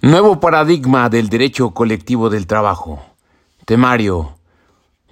Nuevo 0.00 0.38
paradigma 0.38 1.08
del 1.08 1.28
derecho 1.28 1.70
colectivo 1.70 2.30
del 2.30 2.46
trabajo. 2.46 3.02
Temario. 3.64 4.38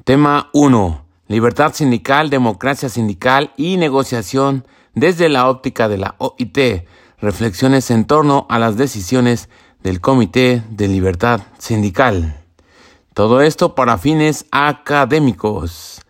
Tema 0.05 0.49
1. 0.53 1.05
Libertad 1.27 1.75
sindical, 1.75 2.31
democracia 2.31 2.89
sindical 2.89 3.51
y 3.57 3.79
negociación 3.79 4.65
desde 4.95 5.29
la 5.29 5.49
óptica 5.49 5.89
de 5.89 5.99
la 5.99 6.15
OIT. 6.19 6.87
Reflexiones 7.19 7.91
en 7.91 8.05
torno 8.05 8.47
a 8.49 8.61
las 8.61 8.77
decisiones 8.77 9.49
del 9.83 10.01
Comité 10.01 10.63
de 10.71 10.87
Libertad 10.87 11.41
Sindical. 11.59 12.37
Todo 13.13 13.41
esto 13.41 13.75
para 13.75 13.99
fines 13.99 14.47
académicos. 14.53 16.01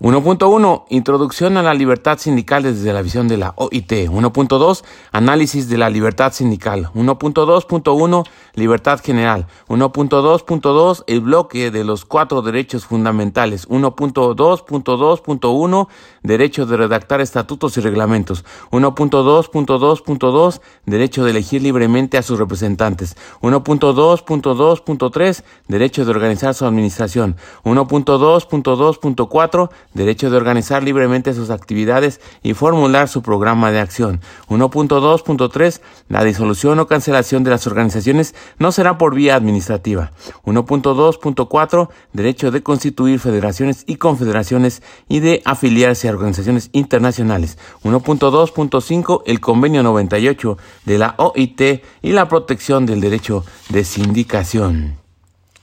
1.1. 0.00 0.84
Introducción 0.90 1.56
a 1.56 1.62
la 1.64 1.74
libertad 1.74 2.18
sindical 2.18 2.62
desde 2.62 2.92
la 2.92 3.02
visión 3.02 3.26
de 3.26 3.36
la 3.36 3.52
OIT. 3.56 3.90
1.2. 3.90 4.84
Análisis 5.10 5.68
de 5.68 5.76
la 5.76 5.90
libertad 5.90 6.32
sindical. 6.32 6.92
1.2.1. 6.94 8.24
Libertad 8.54 9.00
general. 9.02 9.48
1.2.2. 9.66 11.02
El 11.08 11.22
bloque 11.22 11.72
de 11.72 11.82
los 11.82 12.04
cuatro 12.04 12.42
derechos 12.42 12.86
fundamentales. 12.86 13.68
1.2.2.1. 13.68 15.88
Derecho 16.22 16.64
de 16.64 16.76
redactar 16.76 17.20
estatutos 17.20 17.76
y 17.76 17.80
reglamentos. 17.80 18.44
1.2.2.2. 18.70 20.60
Derecho 20.86 21.24
de 21.24 21.32
elegir 21.32 21.62
libremente 21.62 22.18
a 22.18 22.22
sus 22.22 22.38
representantes. 22.38 23.16
1.2.2.3. 23.40 25.42
Derecho 25.66 26.04
de 26.04 26.10
organizar 26.12 26.54
su 26.54 26.66
administración. 26.66 27.34
1.2.2.4 27.64 29.70
derecho 29.94 30.30
de 30.30 30.36
organizar 30.36 30.82
libremente 30.82 31.34
sus 31.34 31.50
actividades 31.50 32.20
y 32.42 32.54
formular 32.54 33.08
su 33.08 33.22
programa 33.22 33.70
de 33.70 33.80
acción. 33.80 34.20
1.2.3. 34.48 35.80
La 36.08 36.24
disolución 36.24 36.78
o 36.78 36.86
cancelación 36.86 37.44
de 37.44 37.50
las 37.50 37.66
organizaciones 37.66 38.34
no 38.58 38.72
será 38.72 38.98
por 38.98 39.14
vía 39.14 39.34
administrativa. 39.34 40.12
1.2.4. 40.44 41.88
Derecho 42.12 42.50
de 42.50 42.62
constituir 42.62 43.20
federaciones 43.20 43.84
y 43.86 43.96
confederaciones 43.96 44.82
y 45.08 45.20
de 45.20 45.42
afiliarse 45.44 46.08
a 46.08 46.12
organizaciones 46.12 46.70
internacionales. 46.72 47.58
1.2.5. 47.84 49.22
El 49.26 49.40
convenio 49.40 49.82
98 49.82 50.58
de 50.84 50.98
la 50.98 51.14
OIT 51.18 51.82
y 52.02 52.12
la 52.12 52.28
protección 52.28 52.86
del 52.86 53.00
derecho 53.00 53.44
de 53.70 53.84
sindicación. 53.84 54.97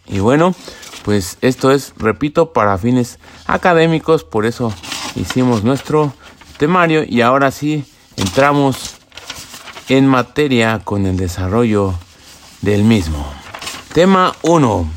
Y 0.08 0.20
bueno, 0.20 0.56
pues 1.04 1.38
esto 1.42 1.72
es, 1.72 1.94
repito, 1.98 2.54
para 2.54 2.78
fines 2.78 3.20
académicos, 3.46 4.24
por 4.24 4.46
eso 4.46 4.74
hicimos 5.16 5.64
nuestro 5.64 6.14
temario 6.58 7.04
y 7.08 7.22
ahora 7.22 7.52
sí 7.52 7.86
entramos 8.18 8.96
en 9.90 10.08
materia 10.08 10.82
con 10.84 11.06
el 11.06 11.18
desarrollo 11.18 11.94
del 12.62 12.84
mismo. 12.84 13.26
Tema 13.94 14.36
1. 14.42 14.90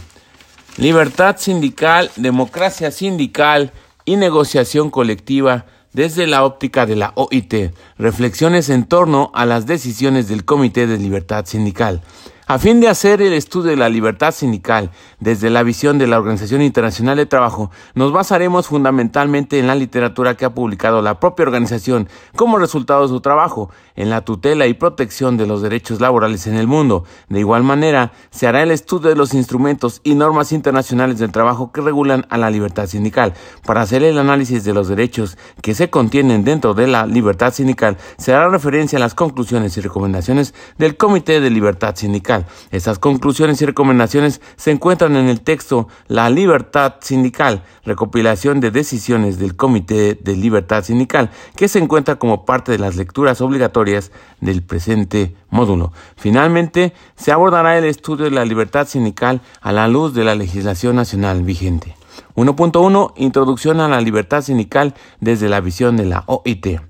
Libertad 0.78 1.36
sindical, 1.38 2.10
democracia 2.16 2.90
sindical 2.90 3.72
y 4.04 4.16
negociación 4.16 4.90
colectiva 4.90 5.66
desde 5.92 6.26
la 6.26 6.44
óptica 6.44 6.86
de 6.86 6.96
la 6.96 7.12
OIT. 7.16 7.74
Reflexiones 7.98 8.70
en 8.70 8.84
torno 8.84 9.30
a 9.34 9.44
las 9.44 9.66
decisiones 9.66 10.28
del 10.28 10.44
Comité 10.44 10.86
de 10.86 10.98
Libertad 10.98 11.44
Sindical. 11.46 12.02
A 12.50 12.58
fin 12.58 12.80
de 12.80 12.88
hacer 12.88 13.20
el 13.20 13.34
estudio 13.34 13.72
de 13.72 13.76
la 13.76 13.90
libertad 13.90 14.32
sindical 14.32 14.90
desde 15.20 15.50
la 15.50 15.62
visión 15.62 15.98
de 15.98 16.06
la 16.06 16.18
Organización 16.18 16.62
Internacional 16.62 17.18
de 17.18 17.26
Trabajo, 17.26 17.70
nos 17.94 18.10
basaremos 18.10 18.68
fundamentalmente 18.68 19.58
en 19.58 19.66
la 19.66 19.74
literatura 19.74 20.34
que 20.34 20.46
ha 20.46 20.54
publicado 20.54 21.02
la 21.02 21.20
propia 21.20 21.44
organización 21.44 22.08
como 22.36 22.56
resultado 22.56 23.02
de 23.02 23.08
su 23.08 23.20
trabajo 23.20 23.68
en 23.96 24.08
la 24.08 24.22
tutela 24.22 24.66
y 24.66 24.72
protección 24.72 25.36
de 25.36 25.46
los 25.46 25.60
derechos 25.60 26.00
laborales 26.00 26.46
en 26.46 26.56
el 26.56 26.66
mundo. 26.66 27.04
De 27.28 27.38
igual 27.38 27.64
manera, 27.64 28.12
se 28.30 28.46
hará 28.46 28.62
el 28.62 28.70
estudio 28.70 29.10
de 29.10 29.16
los 29.16 29.34
instrumentos 29.34 30.00
y 30.02 30.14
normas 30.14 30.50
internacionales 30.52 31.18
del 31.18 31.32
trabajo 31.32 31.70
que 31.70 31.82
regulan 31.82 32.24
a 32.30 32.38
la 32.38 32.48
libertad 32.48 32.86
sindical. 32.86 33.34
Para 33.66 33.82
hacer 33.82 34.02
el 34.04 34.16
análisis 34.16 34.64
de 34.64 34.72
los 34.72 34.88
derechos 34.88 35.36
que 35.60 35.74
se 35.74 35.90
contienen 35.90 36.44
dentro 36.44 36.72
de 36.72 36.86
la 36.86 37.04
libertad 37.04 37.52
sindical, 37.52 37.98
se 38.16 38.32
hará 38.32 38.48
referencia 38.48 38.96
a 38.96 39.00
las 39.00 39.14
conclusiones 39.14 39.76
y 39.76 39.82
recomendaciones 39.82 40.54
del 40.78 40.96
Comité 40.96 41.40
de 41.42 41.50
Libertad 41.50 41.94
Sindical 41.94 42.37
estas 42.70 42.98
conclusiones 42.98 43.60
y 43.62 43.66
recomendaciones 43.66 44.40
se 44.56 44.70
encuentran 44.70 45.16
en 45.16 45.28
el 45.28 45.40
texto 45.40 45.88
La 46.06 46.30
libertad 46.30 46.96
sindical, 47.00 47.62
recopilación 47.84 48.60
de 48.60 48.70
decisiones 48.70 49.38
del 49.38 49.56
Comité 49.56 50.14
de 50.14 50.36
Libertad 50.36 50.84
Sindical, 50.84 51.30
que 51.56 51.68
se 51.68 51.78
encuentra 51.78 52.16
como 52.16 52.44
parte 52.44 52.72
de 52.72 52.78
las 52.78 52.96
lecturas 52.96 53.40
obligatorias 53.40 54.12
del 54.40 54.62
presente 54.62 55.34
módulo. 55.50 55.92
Finalmente, 56.16 56.92
se 57.16 57.32
abordará 57.32 57.78
el 57.78 57.84
estudio 57.84 58.24
de 58.24 58.30
la 58.30 58.44
libertad 58.44 58.86
sindical 58.86 59.40
a 59.60 59.72
la 59.72 59.88
luz 59.88 60.14
de 60.14 60.24
la 60.24 60.34
legislación 60.34 60.96
nacional 60.96 61.42
vigente. 61.42 61.96
1.1 62.34 63.12
Introducción 63.16 63.80
a 63.80 63.88
la 63.88 64.00
libertad 64.00 64.42
sindical 64.42 64.94
desde 65.20 65.48
la 65.48 65.60
visión 65.60 65.96
de 65.96 66.06
la 66.06 66.24
OIT. 66.26 66.87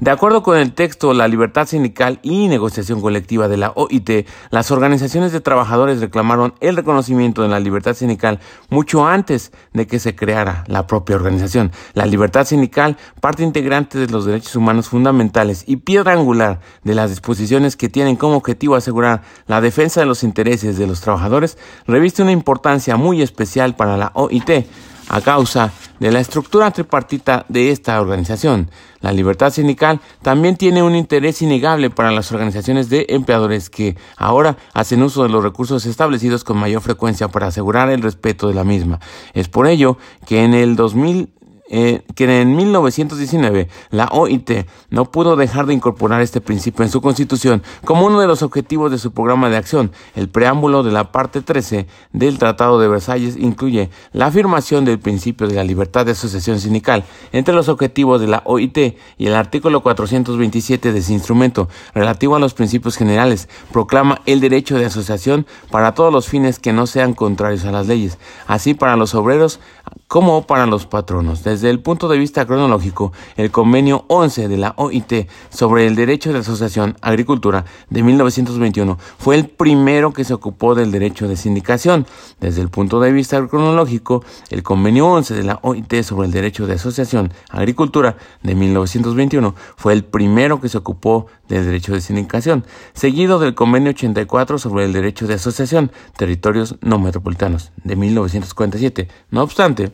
De 0.00 0.12
acuerdo 0.12 0.44
con 0.44 0.56
el 0.56 0.74
texto 0.74 1.12
La 1.12 1.26
libertad 1.26 1.66
sindical 1.66 2.20
y 2.22 2.46
negociación 2.46 3.00
colectiva 3.00 3.48
de 3.48 3.56
la 3.56 3.72
OIT, 3.74 4.28
las 4.50 4.70
organizaciones 4.70 5.32
de 5.32 5.40
trabajadores 5.40 6.00
reclamaron 6.00 6.54
el 6.60 6.76
reconocimiento 6.76 7.42
de 7.42 7.48
la 7.48 7.58
libertad 7.58 7.94
sindical 7.94 8.38
mucho 8.70 9.04
antes 9.04 9.50
de 9.72 9.88
que 9.88 9.98
se 9.98 10.14
creara 10.14 10.62
la 10.68 10.86
propia 10.86 11.16
organización. 11.16 11.72
La 11.94 12.06
libertad 12.06 12.46
sindical, 12.46 12.96
parte 13.20 13.42
integrante 13.42 13.98
de 13.98 14.06
los 14.06 14.24
derechos 14.24 14.54
humanos 14.54 14.88
fundamentales 14.88 15.64
y 15.66 15.78
piedra 15.78 16.12
angular 16.12 16.60
de 16.84 16.94
las 16.94 17.10
disposiciones 17.10 17.74
que 17.74 17.88
tienen 17.88 18.14
como 18.14 18.36
objetivo 18.36 18.76
asegurar 18.76 19.22
la 19.48 19.60
defensa 19.60 19.98
de 19.98 20.06
los 20.06 20.22
intereses 20.22 20.78
de 20.78 20.86
los 20.86 21.00
trabajadores, 21.00 21.58
reviste 21.88 22.22
una 22.22 22.30
importancia 22.30 22.96
muy 22.96 23.20
especial 23.20 23.74
para 23.74 23.96
la 23.96 24.12
OIT 24.14 24.64
a 25.08 25.20
causa 25.20 25.72
de 26.00 26.12
la 26.12 26.20
estructura 26.20 26.70
tripartita 26.70 27.44
de 27.48 27.70
esta 27.70 28.00
organización. 28.00 28.70
La 29.00 29.12
libertad 29.12 29.52
sindical 29.52 30.00
también 30.22 30.56
tiene 30.56 30.82
un 30.82 30.94
interés 30.94 31.40
innegable 31.42 31.90
para 31.90 32.10
las 32.10 32.32
organizaciones 32.32 32.88
de 32.88 33.06
empleadores 33.08 33.70
que 33.70 33.96
ahora 34.16 34.56
hacen 34.74 35.02
uso 35.02 35.22
de 35.22 35.28
los 35.28 35.42
recursos 35.42 35.86
establecidos 35.86 36.44
con 36.44 36.58
mayor 36.58 36.82
frecuencia 36.82 37.28
para 37.28 37.46
asegurar 37.46 37.90
el 37.90 38.02
respeto 38.02 38.48
de 38.48 38.54
la 38.54 38.64
misma. 38.64 39.00
Es 39.34 39.48
por 39.48 39.66
ello 39.66 39.98
que 40.26 40.44
en 40.44 40.54
el 40.54 40.76
2000 40.76 41.30
eh, 41.70 42.02
que 42.14 42.40
en 42.40 42.56
1919 42.56 43.68
la 43.90 44.06
OIT 44.06 44.66
no 44.90 45.10
pudo 45.10 45.36
dejar 45.36 45.66
de 45.66 45.74
incorporar 45.74 46.22
este 46.22 46.40
principio 46.40 46.84
en 46.84 46.90
su 46.90 47.00
constitución 47.00 47.62
como 47.84 48.06
uno 48.06 48.20
de 48.20 48.26
los 48.26 48.42
objetivos 48.42 48.90
de 48.90 48.98
su 48.98 49.12
programa 49.12 49.50
de 49.50 49.56
acción. 49.56 49.92
El 50.14 50.28
preámbulo 50.28 50.82
de 50.82 50.92
la 50.92 51.12
parte 51.12 51.42
13 51.42 51.86
del 52.12 52.38
Tratado 52.38 52.80
de 52.80 52.88
Versalles 52.88 53.36
incluye 53.36 53.90
la 54.12 54.26
afirmación 54.26 54.84
del 54.84 54.98
principio 54.98 55.46
de 55.46 55.54
la 55.54 55.64
libertad 55.64 56.06
de 56.06 56.12
asociación 56.12 56.58
sindical 56.58 57.04
entre 57.32 57.54
los 57.54 57.68
objetivos 57.68 58.20
de 58.20 58.28
la 58.28 58.42
OIT 58.44 58.78
y 59.18 59.26
el 59.26 59.34
artículo 59.34 59.82
427 59.82 60.92
de 60.92 60.98
ese 60.98 61.12
instrumento 61.12 61.68
relativo 61.94 62.36
a 62.36 62.40
los 62.40 62.54
principios 62.54 62.96
generales 62.96 63.48
proclama 63.72 64.22
el 64.26 64.40
derecho 64.40 64.78
de 64.78 64.86
asociación 64.86 65.46
para 65.70 65.94
todos 65.94 66.12
los 66.12 66.28
fines 66.28 66.58
que 66.58 66.72
no 66.72 66.86
sean 66.86 67.14
contrarios 67.14 67.64
a 67.64 67.72
las 67.72 67.86
leyes, 67.86 68.18
así 68.46 68.74
para 68.74 68.96
los 68.96 69.14
obreros 69.14 69.60
como 70.08 70.46
para 70.46 70.66
los 70.66 70.86
patronos. 70.86 71.44
Desde 71.44 71.68
el 71.70 71.80
punto 71.80 72.08
de 72.08 72.18
vista 72.18 72.46
cronológico, 72.46 73.12
el 73.36 73.50
convenio 73.50 74.06
11 74.08 74.48
de 74.48 74.56
la 74.56 74.72
OIT 74.76 75.28
sobre 75.50 75.86
el 75.86 75.94
derecho 75.94 76.32
de 76.32 76.40
asociación 76.40 76.96
agricultura 77.02 77.66
de 77.90 78.02
1921 78.02 78.98
fue 79.18 79.36
el 79.36 79.46
primero 79.46 80.12
que 80.14 80.24
se 80.24 80.32
ocupó 80.34 80.74
del 80.74 80.90
derecho 80.90 81.28
de 81.28 81.36
sindicación. 81.36 82.06
Desde 82.40 82.62
el 82.62 82.70
punto 82.70 83.00
de 83.00 83.12
vista 83.12 83.46
cronológico, 83.46 84.24
el 84.50 84.62
convenio 84.62 85.06
11 85.08 85.34
de 85.34 85.44
la 85.44 85.58
OIT 85.62 86.02
sobre 86.02 86.26
el 86.26 86.32
derecho 86.32 86.66
de 86.66 86.74
asociación 86.74 87.32
agricultura 87.50 88.16
de 88.42 88.54
1921 88.54 89.54
fue 89.76 89.92
el 89.92 90.04
primero 90.04 90.60
que 90.60 90.70
se 90.70 90.78
ocupó 90.78 91.26
del 91.48 91.66
derecho 91.66 91.92
de 91.92 92.00
sindicación, 92.00 92.64
seguido 92.94 93.38
del 93.38 93.54
convenio 93.54 93.90
84 93.90 94.58
sobre 94.58 94.84
el 94.84 94.92
derecho 94.92 95.26
de 95.26 95.34
asociación 95.34 95.92
territorios 96.16 96.76
no 96.80 96.98
metropolitanos 96.98 97.72
de 97.84 97.96
1947. 97.96 99.08
No 99.30 99.42
obstante, 99.42 99.92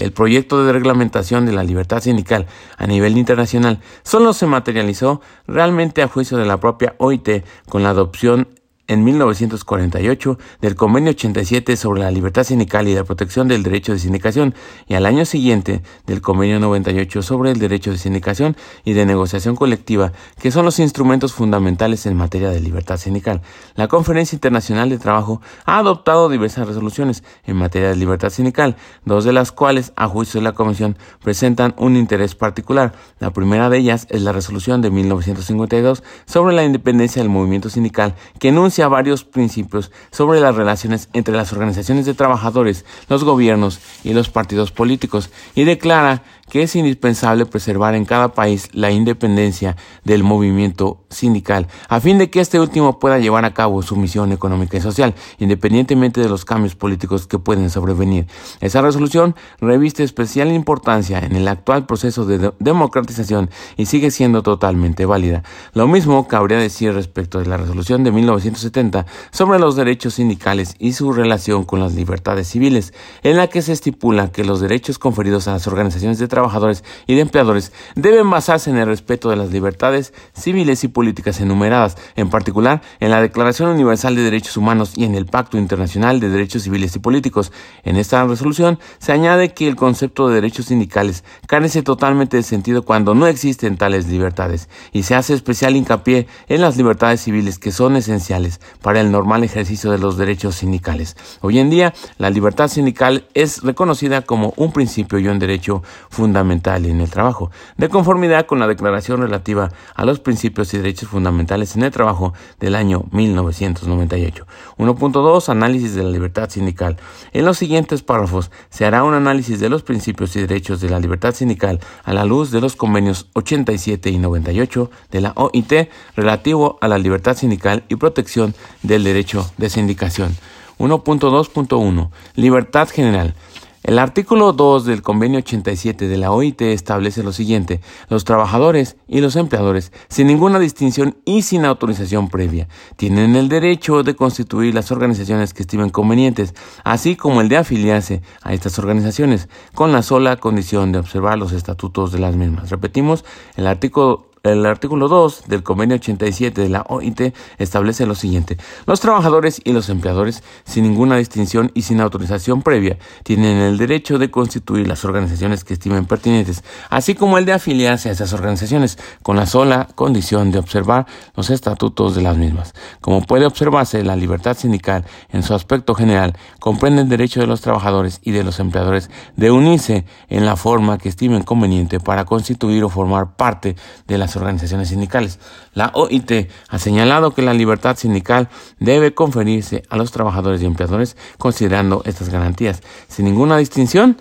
el 0.00 0.12
proyecto 0.12 0.64
de 0.64 0.72
reglamentación 0.72 1.46
de 1.46 1.52
la 1.52 1.62
libertad 1.62 2.00
sindical 2.00 2.46
a 2.76 2.86
nivel 2.86 3.16
internacional. 3.16 3.80
Solo 4.02 4.32
se 4.32 4.46
materializó 4.46 5.20
realmente 5.46 6.02
a 6.02 6.08
juicio 6.08 6.38
de 6.38 6.46
la 6.46 6.58
propia 6.58 6.94
OIT 6.98 7.44
con 7.68 7.82
la 7.82 7.90
adopción 7.90 8.48
en 8.90 9.04
1948 9.04 10.36
del 10.60 10.74
Convenio 10.74 11.10
87 11.10 11.76
sobre 11.76 12.02
la 12.02 12.10
libertad 12.10 12.42
sindical 12.42 12.88
y 12.88 12.94
la 12.96 13.04
protección 13.04 13.46
del 13.46 13.62
derecho 13.62 13.92
de 13.92 14.00
sindicación 14.00 14.52
y 14.88 14.94
al 14.94 15.06
año 15.06 15.24
siguiente 15.24 15.82
del 16.06 16.20
Convenio 16.20 16.58
98 16.58 17.22
sobre 17.22 17.52
el 17.52 17.60
derecho 17.60 17.92
de 17.92 17.98
sindicación 17.98 18.56
y 18.84 18.94
de 18.94 19.06
negociación 19.06 19.54
colectiva, 19.54 20.10
que 20.40 20.50
son 20.50 20.64
los 20.64 20.80
instrumentos 20.80 21.32
fundamentales 21.32 22.04
en 22.06 22.16
materia 22.16 22.50
de 22.50 22.58
libertad 22.58 22.96
sindical. 22.96 23.42
La 23.76 23.86
Conferencia 23.86 24.34
Internacional 24.34 24.90
de 24.90 24.98
Trabajo 24.98 25.40
ha 25.66 25.78
adoptado 25.78 26.28
diversas 26.28 26.66
resoluciones 26.66 27.22
en 27.44 27.54
materia 27.54 27.90
de 27.90 27.96
libertad 27.96 28.30
sindical, 28.30 28.74
dos 29.04 29.22
de 29.22 29.32
las 29.32 29.52
cuales, 29.52 29.92
a 29.94 30.08
juicio 30.08 30.40
de 30.40 30.44
la 30.44 30.52
Comisión, 30.52 30.98
presentan 31.22 31.76
un 31.78 31.94
interés 31.94 32.34
particular. 32.34 32.92
La 33.20 33.32
primera 33.32 33.70
de 33.70 33.78
ellas 33.78 34.08
es 34.10 34.22
la 34.22 34.32
resolución 34.32 34.82
de 34.82 34.90
1952 34.90 36.02
sobre 36.26 36.56
la 36.56 36.64
independencia 36.64 37.22
del 37.22 37.30
movimiento 37.30 37.70
sindical, 37.70 38.16
que 38.40 38.48
enuncia 38.48 38.79
varios 38.88 39.24
principios 39.24 39.90
sobre 40.10 40.40
las 40.40 40.54
relaciones 40.54 41.08
entre 41.12 41.34
las 41.34 41.52
organizaciones 41.52 42.06
de 42.06 42.14
trabajadores, 42.14 42.84
los 43.08 43.24
gobiernos 43.24 43.80
y 44.04 44.12
los 44.12 44.30
partidos 44.30 44.72
políticos, 44.72 45.30
y 45.54 45.64
declara 45.64 46.22
que 46.50 46.62
es 46.62 46.76
indispensable 46.76 47.46
preservar 47.46 47.94
en 47.94 48.04
cada 48.04 48.34
país 48.34 48.68
la 48.72 48.90
independencia 48.90 49.76
del 50.04 50.22
movimiento 50.22 51.04
sindical, 51.08 51.68
a 51.88 52.00
fin 52.00 52.18
de 52.18 52.28
que 52.28 52.40
este 52.40 52.60
último 52.60 52.98
pueda 52.98 53.18
llevar 53.18 53.44
a 53.44 53.54
cabo 53.54 53.82
su 53.82 53.96
misión 53.96 54.32
económica 54.32 54.76
y 54.76 54.80
social, 54.80 55.14
independientemente 55.38 56.20
de 56.20 56.28
los 56.28 56.44
cambios 56.44 56.74
políticos 56.74 57.26
que 57.26 57.38
pueden 57.38 57.70
sobrevenir. 57.70 58.26
Esa 58.60 58.82
resolución 58.82 59.34
reviste 59.60 60.02
especial 60.02 60.52
importancia 60.52 61.20
en 61.20 61.36
el 61.36 61.48
actual 61.48 61.86
proceso 61.86 62.26
de 62.26 62.52
democratización 62.58 63.48
y 63.76 63.86
sigue 63.86 64.10
siendo 64.10 64.42
totalmente 64.42 65.06
válida. 65.06 65.42
Lo 65.72 65.86
mismo 65.86 66.26
cabría 66.26 66.58
decir 66.58 66.92
respecto 66.92 67.38
de 67.38 67.46
la 67.46 67.56
resolución 67.56 68.02
de 68.02 68.10
1970 68.10 69.06
sobre 69.30 69.60
los 69.60 69.76
derechos 69.76 70.14
sindicales 70.14 70.74
y 70.78 70.92
su 70.94 71.12
relación 71.12 71.64
con 71.64 71.78
las 71.78 71.94
libertades 71.94 72.48
civiles, 72.48 72.92
en 73.22 73.36
la 73.36 73.46
que 73.46 73.62
se 73.62 73.72
estipula 73.72 74.32
que 74.32 74.44
los 74.44 74.60
derechos 74.60 74.98
conferidos 74.98 75.46
a 75.46 75.52
las 75.52 75.66
organizaciones 75.68 76.18
de 76.18 76.26
trabajo 76.26 76.39
trabajadores 76.40 76.84
y 77.06 77.14
de 77.14 77.20
empleadores 77.20 77.72
deben 77.94 78.30
basarse 78.30 78.70
en 78.70 78.78
el 78.78 78.86
respeto 78.86 79.28
de 79.28 79.36
las 79.36 79.50
libertades 79.50 80.14
civiles 80.32 80.82
y 80.84 80.88
políticas 80.88 81.40
enumeradas, 81.40 81.96
en 82.16 82.30
particular 82.30 82.80
en 82.98 83.10
la 83.10 83.20
Declaración 83.20 83.70
Universal 83.70 84.16
de 84.16 84.22
Derechos 84.22 84.56
Humanos 84.56 84.92
y 84.96 85.04
en 85.04 85.14
el 85.14 85.26
Pacto 85.26 85.58
Internacional 85.58 86.18
de 86.18 86.30
Derechos 86.30 86.62
Civiles 86.62 86.96
y 86.96 86.98
Políticos. 86.98 87.52
En 87.84 87.96
esta 87.96 88.24
resolución 88.24 88.78
se 88.98 89.12
añade 89.12 89.52
que 89.52 89.68
el 89.68 89.76
concepto 89.76 90.28
de 90.28 90.36
derechos 90.36 90.66
sindicales 90.66 91.24
carece 91.46 91.82
totalmente 91.82 92.38
de 92.38 92.42
sentido 92.42 92.82
cuando 92.82 93.14
no 93.14 93.26
existen 93.26 93.76
tales 93.76 94.06
libertades 94.06 94.68
y 94.92 95.02
se 95.02 95.14
hace 95.14 95.34
especial 95.34 95.76
hincapié 95.76 96.26
en 96.48 96.62
las 96.62 96.76
libertades 96.78 97.20
civiles 97.20 97.58
que 97.58 97.70
son 97.70 97.96
esenciales 97.96 98.60
para 98.80 99.00
el 99.00 99.10
normal 99.10 99.44
ejercicio 99.44 99.90
de 99.90 99.98
los 99.98 100.16
derechos 100.16 100.54
sindicales. 100.56 101.16
Hoy 101.42 101.58
en 101.58 101.68
día, 101.68 101.92
la 102.16 102.30
libertad 102.30 102.68
sindical 102.68 103.28
es 103.34 103.62
reconocida 103.62 104.22
como 104.22 104.54
un 104.56 104.72
principio 104.72 105.18
y 105.18 105.28
un 105.28 105.38
derecho 105.38 105.82
fundamental 106.08 106.29
fundamental 106.30 106.86
en 106.86 107.00
el 107.00 107.10
trabajo, 107.10 107.50
de 107.76 107.88
conformidad 107.88 108.46
con 108.46 108.60
la 108.60 108.68
Declaración 108.68 109.20
relativa 109.20 109.72
a 109.96 110.04
los 110.04 110.20
principios 110.20 110.72
y 110.72 110.78
derechos 110.78 111.08
fundamentales 111.08 111.74
en 111.74 111.82
el 111.82 111.90
trabajo 111.90 112.34
del 112.60 112.76
año 112.76 113.06
1998. 113.10 114.46
1.2 114.78 115.48
Análisis 115.48 115.96
de 115.96 116.04
la 116.04 116.10
libertad 116.10 116.48
sindical. 116.48 116.98
En 117.32 117.44
los 117.44 117.58
siguientes 117.58 118.02
párrafos 118.02 118.52
se 118.70 118.84
hará 118.84 119.02
un 119.02 119.14
análisis 119.14 119.58
de 119.58 119.68
los 119.68 119.82
principios 119.82 120.36
y 120.36 120.42
derechos 120.42 120.80
de 120.80 120.88
la 120.88 121.00
libertad 121.00 121.34
sindical 121.34 121.80
a 122.04 122.14
la 122.14 122.24
luz 122.24 122.52
de 122.52 122.60
los 122.60 122.76
convenios 122.76 123.26
87 123.32 124.08
y 124.10 124.18
98 124.18 124.88
de 125.10 125.20
la 125.20 125.32
OIT 125.34 125.90
relativo 126.14 126.78
a 126.80 126.86
la 126.86 126.98
libertad 126.98 127.36
sindical 127.36 127.82
y 127.88 127.96
protección 127.96 128.54
del 128.84 129.02
derecho 129.02 129.50
de 129.56 129.68
sindicación. 129.68 130.36
1.2.1 130.78 132.10
Libertad 132.36 132.88
general. 132.88 133.34
El 133.82 133.98
artículo 133.98 134.52
2 134.52 134.84
del 134.84 135.00
convenio 135.00 135.38
87 135.38 136.06
de 136.06 136.16
la 136.18 136.32
OIT 136.32 136.60
establece 136.60 137.22
lo 137.22 137.32
siguiente, 137.32 137.80
los 138.10 138.24
trabajadores 138.24 138.96
y 139.08 139.22
los 139.22 139.36
empleadores, 139.36 139.90
sin 140.08 140.26
ninguna 140.26 140.58
distinción 140.58 141.16
y 141.24 141.40
sin 141.42 141.64
autorización 141.64 142.28
previa, 142.28 142.68
tienen 142.96 143.36
el 143.36 143.48
derecho 143.48 144.02
de 144.02 144.14
constituir 144.14 144.74
las 144.74 144.92
organizaciones 144.92 145.54
que 145.54 145.62
estimen 145.62 145.88
convenientes, 145.88 146.54
así 146.84 147.16
como 147.16 147.40
el 147.40 147.48
de 147.48 147.56
afiliarse 147.56 148.20
a 148.42 148.52
estas 148.52 148.78
organizaciones, 148.78 149.48
con 149.74 149.92
la 149.92 150.02
sola 150.02 150.36
condición 150.36 150.92
de 150.92 150.98
observar 150.98 151.38
los 151.38 151.52
estatutos 151.52 152.12
de 152.12 152.18
las 152.18 152.36
mismas. 152.36 152.68
Repetimos, 152.68 153.24
el 153.56 153.66
artículo 153.66 154.29
el 154.42 154.64
artículo 154.64 155.08
2 155.08 155.44
del 155.48 155.62
convenio 155.62 155.96
87 155.96 156.62
de 156.62 156.68
la 156.68 156.82
OIT 156.88 157.34
establece 157.58 158.06
lo 158.06 158.14
siguiente. 158.14 158.56
Los 158.86 159.00
trabajadores 159.00 159.60
y 159.64 159.72
los 159.72 159.88
empleadores, 159.90 160.42
sin 160.64 160.84
ninguna 160.84 161.16
distinción 161.16 161.70
y 161.74 161.82
sin 161.82 162.00
autorización 162.00 162.62
previa, 162.62 162.98
tienen 163.22 163.58
el 163.58 163.76
derecho 163.76 164.18
de 164.18 164.30
constituir 164.30 164.88
las 164.88 165.04
organizaciones 165.04 165.64
que 165.64 165.74
estimen 165.74 166.06
pertinentes, 166.06 166.64
así 166.88 167.14
como 167.14 167.36
el 167.36 167.44
de 167.44 167.52
afiliarse 167.52 168.08
a 168.08 168.12
esas 168.12 168.32
organizaciones, 168.32 168.98
con 169.22 169.36
la 169.36 169.46
sola 169.46 169.88
condición 169.94 170.50
de 170.50 170.58
observar 170.58 171.06
los 171.36 171.50
estatutos 171.50 172.14
de 172.14 172.22
las 172.22 172.36
mismas. 172.36 172.72
Como 173.00 173.22
puede 173.22 173.46
observarse, 173.46 174.02
la 174.04 174.16
libertad 174.16 174.56
sindical, 174.56 175.04
en 175.30 175.42
su 175.42 175.54
aspecto 175.54 175.94
general, 175.94 176.36
comprende 176.60 177.02
el 177.02 177.08
derecho 177.08 177.40
de 177.40 177.46
los 177.46 177.60
trabajadores 177.60 178.20
y 178.22 178.30
de 178.30 178.44
los 178.44 178.58
empleadores 178.58 179.10
de 179.36 179.50
unirse 179.50 180.04
en 180.28 180.46
la 180.46 180.56
forma 180.56 180.98
que 180.98 181.08
estimen 181.08 181.42
conveniente 181.42 182.00
para 182.00 182.24
constituir 182.24 182.84
o 182.84 182.88
formar 182.88 183.36
parte 183.36 183.76
de 184.06 184.18
organizaciones 184.36 184.88
sindicales. 184.88 185.38
La 185.74 185.90
OIT 185.94 186.50
ha 186.68 186.78
señalado 186.78 187.32
que 187.32 187.42
la 187.42 187.54
libertad 187.54 187.96
sindical 187.96 188.48
debe 188.78 189.14
conferirse 189.14 189.82
a 189.88 189.96
los 189.96 190.10
trabajadores 190.12 190.62
y 190.62 190.66
empleadores 190.66 191.16
considerando 191.38 192.02
estas 192.04 192.28
garantías, 192.28 192.82
sin 193.08 193.24
ninguna 193.26 193.56
distinción 193.56 194.16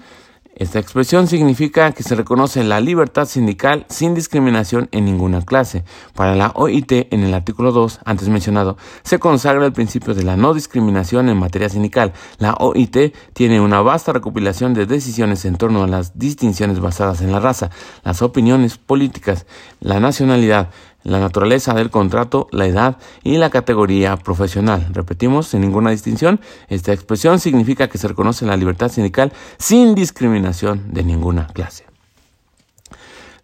esta 0.60 0.78
expresión 0.78 1.28
significa 1.28 1.94
que 1.94 2.04
se 2.04 2.16
reconoce 2.16 2.66
la 2.66 2.82
libertad 2.82 3.26
sindical 3.26 3.86
sin 3.88 4.14
discriminación 4.14 4.90
en 4.92 5.06
ninguna 5.06 5.42
clase. 5.42 5.86
Para 6.14 6.36
la 6.36 6.52
OIT, 6.54 6.92
en 7.12 7.24
el 7.24 7.34
artículo 7.34 7.72
2, 7.72 8.02
antes 8.04 8.28
mencionado, 8.28 8.76
se 9.04 9.20
consagra 9.20 9.66
el 9.66 9.72
principio 9.72 10.14
de 10.14 10.24
la 10.24 10.36
no 10.36 10.54
discriminación 10.54 11.30
en 11.30 11.38
materia 11.38 11.70
sindical. 11.70 12.12
La 12.40 12.56
OIT 12.56 13.16
tiene 13.32 13.62
una 13.62 13.80
vasta 13.80 14.12
recopilación 14.12 14.74
de 14.74 14.86
decisiones 14.86 15.46
en 15.46 15.56
torno 15.56 15.82
a 15.82 15.88
las 15.88 16.20
distinciones 16.20 16.82
basadas 16.82 17.22
en 17.22 17.32
la 17.32 17.40
raza, 17.40 17.70
las 18.04 18.22
opiniones 18.22 18.78
políticas, 18.78 19.46
la 19.80 20.02
nacionalidad, 20.02 20.72
la 21.04 21.20
naturaleza 21.20 21.74
del 21.74 21.90
contrato, 21.90 22.48
la 22.52 22.66
edad 22.66 22.98
y 23.24 23.38
la 23.38 23.50
categoría 23.50 24.18
profesional. 24.18 24.88
Repetimos, 24.92 25.48
sin 25.48 25.62
ninguna 25.62 25.92
distinción, 25.92 26.40
esta 26.68 26.94
expresión 26.94 27.40
significa 27.40 27.88
que 27.88 27.98
se 27.98 28.08
reconoce 28.08 28.46
la 28.46 28.58
libertad 28.58 28.90
sindical 28.90 29.32
sin 29.58 29.96
discriminación 29.96 30.94
de 30.94 31.04
ninguna 31.04 31.48
clase. 31.48 31.86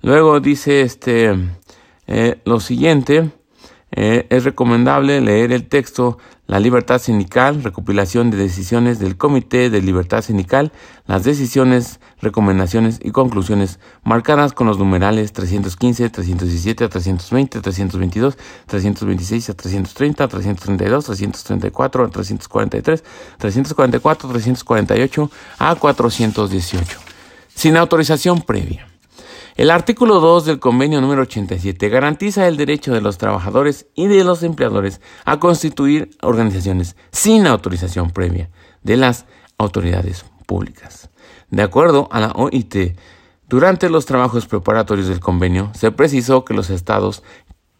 Luego 0.01 0.39
dice 0.39 0.81
este 0.81 1.33
eh, 2.07 2.39
lo 2.45 2.59
siguiente. 2.59 3.31
Eh, 3.91 4.27
es 4.29 4.43
recomendable 4.43 5.21
leer 5.21 5.51
el 5.51 5.67
texto 5.67 6.17
La 6.47 6.59
libertad 6.59 6.99
sindical, 6.99 7.63
recopilación 7.63 8.29
de 8.29 8.37
decisiones 8.37 8.99
del 8.99 9.17
Comité 9.17 9.71
de 9.71 9.81
Libertad 9.81 10.21
Sindical, 10.21 10.71
las 11.07 11.23
decisiones, 11.23 11.99
recomendaciones 12.21 12.99
y 13.01 13.09
conclusiones 13.09 13.79
marcadas 14.03 14.53
con 14.53 14.67
los 14.67 14.77
numerales 14.77 15.33
315, 15.33 16.07
317 16.09 16.83
a 16.83 16.89
320, 16.89 17.61
322, 17.61 18.37
326 18.67 19.49
a 19.49 19.53
330, 19.55 20.27
332, 20.27 21.05
334 21.05 22.03
a 22.03 22.09
343, 22.09 23.03
344, 23.39 24.29
348 24.29 25.31
a 25.57 25.75
418. 25.75 26.99
Sin 27.55 27.75
autorización 27.77 28.41
previa. 28.41 28.94
El 29.55 29.71
artículo 29.71 30.19
2 30.19 30.43
del 30.43 30.59
convenio 30.59 30.99
número 30.99 31.21
87 31.21 31.87
garantiza 31.87 32.45
el 32.45 32.57
derecho 32.57 32.93
de 32.93 32.99
los 32.99 33.17
trabajadores 33.17 33.87
y 33.95 34.07
de 34.07 34.25
los 34.25 34.43
empleadores 34.43 34.99
a 35.23 35.39
constituir 35.39 36.09
organizaciones 36.21 36.97
sin 37.11 37.47
autorización 37.47 38.11
previa 38.11 38.49
de 38.83 38.97
las 38.97 39.25
autoridades 39.57 40.25
públicas. 40.45 41.09
De 41.51 41.63
acuerdo 41.63 42.09
a 42.11 42.19
la 42.19 42.31
OIT, 42.33 42.97
durante 43.47 43.89
los 43.89 44.05
trabajos 44.05 44.45
preparatorios 44.45 45.07
del 45.07 45.21
convenio 45.21 45.71
se 45.73 45.89
precisó 45.89 46.43
que 46.43 46.53
los 46.53 46.69
estados 46.69 47.23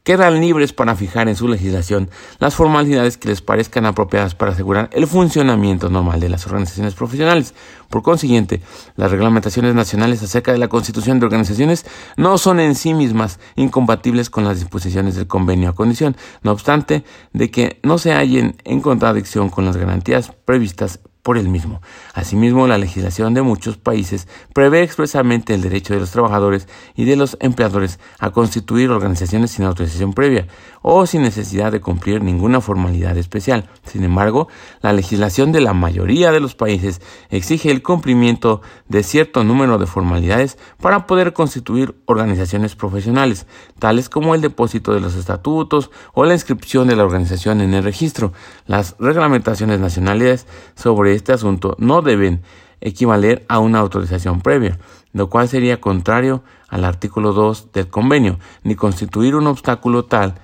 quedan 0.06 0.40
libres 0.40 0.72
para 0.72 0.96
fijar 0.96 1.28
en 1.28 1.36
su 1.36 1.50
legislación 1.50 2.10
las 2.40 2.54
formalidades 2.54 3.18
que 3.18 3.28
les 3.28 3.42
parezcan 3.42 3.88
apropiadas 3.88 4.36
para 4.36 4.52
asegurar 4.52 4.90
el 4.94 5.08
funcionamiento 5.08 5.90
normal 5.90 6.20
de 6.20 6.30
las 6.30 6.46
organizaciones 6.46 6.94
profesionales. 6.94 7.56
Por 7.90 8.04
consiguiente, 8.04 8.62
las 8.96 9.10
reglamentaciones 9.10 9.74
nacionales 9.74 10.22
acerca 10.22 10.52
de 10.52 10.60
la 10.60 10.68
constitución 10.68 11.20
de 11.20 11.26
organizaciones 11.26 11.86
no 12.18 12.38
son 12.38 12.60
en 12.60 12.76
sí 12.76 12.94
mismas 12.94 13.40
incompatibles 13.56 14.30
con 14.30 14.46
las 14.46 14.60
disposiciones 14.60 15.16
del 15.16 15.28
convenio 15.28 15.70
a 15.70 15.76
condición, 15.76 16.16
no 16.44 16.52
obstante, 16.52 17.04
de 17.34 17.50
que 17.50 17.80
no 17.82 17.98
se 17.98 18.14
hallen 18.14 18.58
en 18.64 18.82
contradicción 18.82 19.50
con 19.50 19.66
las 19.66 19.76
garantías 19.76 20.32
previstas 20.46 21.00
por 21.26 21.40
el 21.40 21.50
mismo. 21.50 21.82
Asimismo, 22.14 22.68
la 22.68 22.78
legislación 22.78 23.34
de 23.34 23.42
muchos 23.42 23.78
países 23.78 24.28
prevé 24.54 24.84
expresamente 24.84 25.56
el 25.56 25.64
derecho 25.64 25.96
de 25.96 26.00
los 26.00 26.12
trabajadores 26.12 26.68
y 26.96 27.06
de 27.06 27.16
los 27.16 27.36
empleadores 27.40 28.00
a 28.20 28.30
constituir 28.30 28.92
organizaciones 28.92 29.50
sin 29.50 29.66
autorización 29.66 30.14
previa 30.14 30.46
o 30.84 31.08
sin 31.08 31.24
necesidad 31.24 31.72
de 31.72 31.82
cumplir 31.82 32.22
ninguna 32.22 32.62
formalidad 32.62 33.18
especial. 33.18 33.68
Sin 33.88 34.04
embargo, 34.04 34.50
la 34.84 34.94
legislación 34.94 35.52
de 35.52 35.62
la 35.62 35.74
mayoría 35.74 36.32
de 36.32 36.40
los 36.40 36.54
países 36.54 37.02
exige 37.32 37.72
el 37.72 37.82
cumplimiento 37.82 38.62
de 38.88 39.02
cierto 39.02 39.44
número 39.44 39.80
de 39.80 39.88
formalidades 39.88 40.60
para 40.80 41.08
poder 41.08 41.34
constituir 41.34 41.96
organizaciones 42.06 42.76
profesionales, 42.76 43.48
tales 43.80 44.10
como 44.10 44.36
el 44.36 44.42
depósito 44.42 44.94
de 44.94 45.00
los 45.02 45.16
estatutos 45.16 45.90
o 46.14 46.24
la 46.24 46.36
inscripción 46.36 46.88
de 46.88 46.96
la 46.96 47.04
organización 47.04 47.62
en 47.62 47.74
el 47.74 47.84
registro. 47.84 48.32
Las 48.68 48.96
reglamentaciones 49.00 49.80
nacionales 49.80 50.46
sobre 50.76 51.15
este 51.16 51.34
asunto 51.34 51.76
no 51.80 52.02
deben 52.02 52.42
equivaler 52.82 53.46
a 53.48 53.60
una 53.60 53.80
autorización 53.80 54.42
previa, 54.42 54.78
lo 55.14 55.30
cual 55.30 55.48
sería 55.48 55.82
contrario 55.82 56.44
al 56.68 56.86
artículo 56.86 57.34
2 57.34 57.72
del 57.72 57.88
convenio, 57.88 58.40
ni 58.64 58.76
constituir 58.76 59.36
un 59.36 59.48
obstáculo 59.48 60.06
tal 60.06 60.36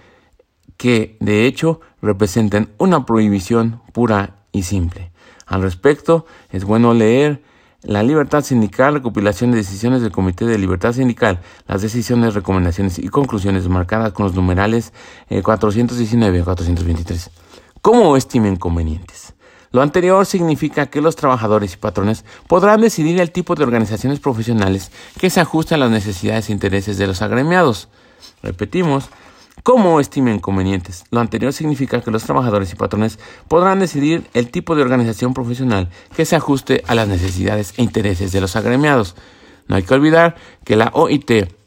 que, 0.77 1.17
de 1.19 1.45
hecho, 1.45 1.81
representen 2.01 2.69
una 2.77 3.05
prohibición 3.05 3.81
pura 3.93 4.37
y 4.51 4.63
simple. 4.63 5.11
Al 5.45 5.61
respecto, 5.61 6.25
es 6.49 6.63
bueno 6.63 6.93
leer 6.93 7.43
la 7.83 8.03
libertad 8.03 8.43
sindical, 8.43 8.93
recopilación 8.93 9.51
de 9.51 9.57
decisiones 9.57 10.01
del 10.01 10.11
Comité 10.11 10.45
de 10.45 10.57
Libertad 10.57 10.93
Sindical, 10.93 11.41
las 11.67 11.81
decisiones, 11.81 12.35
recomendaciones 12.35 12.99
y 12.99 13.09
conclusiones 13.09 13.67
marcadas 13.67 14.13
con 14.13 14.25
los 14.25 14.35
numerales 14.35 14.93
419 15.29 16.41
a 16.41 16.43
423. 16.43 17.29
¿Cómo 17.81 18.15
estimen 18.15 18.55
convenientes? 18.55 19.33
Lo 19.71 19.81
anterior 19.81 20.25
significa 20.25 20.87
que 20.87 21.01
los 21.01 21.15
trabajadores 21.15 21.73
y 21.73 21.77
patrones 21.77 22.25
podrán 22.47 22.81
decidir 22.81 23.19
el 23.21 23.31
tipo 23.31 23.55
de 23.55 23.63
organizaciones 23.63 24.19
profesionales 24.19 24.91
que 25.17 25.29
se 25.29 25.39
ajusten 25.39 25.75
a 25.75 25.85
las 25.85 25.91
necesidades 25.91 26.49
e 26.49 26.53
intereses 26.53 26.97
de 26.97 27.07
los 27.07 27.21
agremiados. 27.21 27.87
Repetimos, 28.43 29.09
como 29.63 29.99
estimen 29.99 30.39
convenientes. 30.39 31.05
Lo 31.11 31.19
anterior 31.19 31.53
significa 31.53 32.01
que 32.01 32.11
los 32.11 32.23
trabajadores 32.23 32.73
y 32.73 32.75
patrones 32.75 33.19
podrán 33.47 33.79
decidir 33.79 34.27
el 34.33 34.49
tipo 34.49 34.75
de 34.75 34.81
organización 34.81 35.33
profesional 35.33 35.89
que 36.15 36.25
se 36.25 36.35
ajuste 36.35 36.83
a 36.87 36.95
las 36.95 37.07
necesidades 37.07 37.73
e 37.77 37.83
intereses 37.83 38.31
de 38.31 38.41
los 38.41 38.55
agremiados. 38.55 39.15
No 39.67 39.75
hay 39.75 39.83
que 39.83 39.93
olvidar 39.93 40.35
que 40.65 40.75
la 40.75 40.89
OIT 40.93 41.60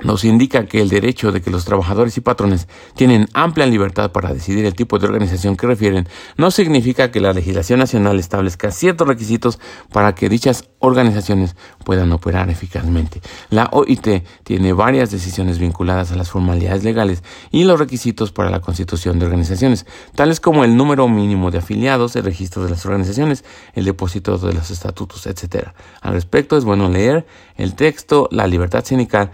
nos 0.00 0.24
indica 0.24 0.66
que 0.66 0.80
el 0.80 0.88
derecho 0.88 1.32
de 1.32 1.40
que 1.40 1.50
los 1.50 1.64
trabajadores 1.64 2.16
y 2.18 2.20
patrones 2.20 2.68
tienen 2.94 3.28
amplia 3.32 3.66
libertad 3.66 4.12
para 4.12 4.34
decidir 4.34 4.66
el 4.66 4.74
tipo 4.74 4.98
de 4.98 5.06
organización 5.06 5.56
que 5.56 5.66
refieren 5.66 6.08
no 6.36 6.50
significa 6.50 7.10
que 7.10 7.20
la 7.20 7.32
legislación 7.32 7.78
nacional 7.78 8.18
establezca 8.18 8.70
ciertos 8.70 9.08
requisitos 9.08 9.58
para 9.92 10.14
que 10.14 10.28
dichas 10.28 10.68
organizaciones 10.80 11.56
puedan 11.84 12.12
operar 12.12 12.50
eficazmente. 12.50 13.20
La 13.48 13.68
OIT 13.72 14.22
tiene 14.44 14.72
varias 14.72 15.10
decisiones 15.10 15.58
vinculadas 15.58 16.12
a 16.12 16.16
las 16.16 16.30
formalidades 16.30 16.84
legales 16.84 17.22
y 17.50 17.64
los 17.64 17.78
requisitos 17.78 18.32
para 18.32 18.50
la 18.50 18.60
constitución 18.60 19.18
de 19.18 19.26
organizaciones, 19.26 19.86
tales 20.14 20.40
como 20.40 20.64
el 20.64 20.76
número 20.76 21.08
mínimo 21.08 21.50
de 21.50 21.58
afiliados, 21.58 22.16
el 22.16 22.24
registro 22.24 22.64
de 22.64 22.70
las 22.70 22.84
organizaciones, 22.84 23.44
el 23.74 23.84
depósito 23.84 24.36
de 24.38 24.52
los 24.52 24.70
estatutos, 24.70 25.26
etc. 25.26 25.68
Al 26.02 26.12
respecto 26.12 26.56
es 26.56 26.64
bueno 26.64 26.88
leer 26.88 27.26
el 27.56 27.74
texto, 27.74 28.28
la 28.30 28.46
libertad 28.46 28.84
sindical, 28.84 29.30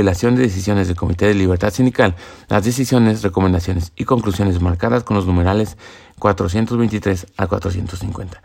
recopilación 0.00 0.34
de 0.34 0.42
decisiones 0.42 0.88
del 0.88 0.96
Comité 0.96 1.26
de 1.26 1.34
Libertad 1.34 1.72
Sindical, 1.72 2.16
las 2.48 2.64
decisiones, 2.64 3.22
recomendaciones 3.22 3.92
y 3.96 4.04
conclusiones 4.04 4.58
marcadas 4.60 5.04
con 5.04 5.14
los 5.14 5.26
numerales 5.26 5.76
423 6.18 7.26
a 7.36 7.46
450. 7.46 8.42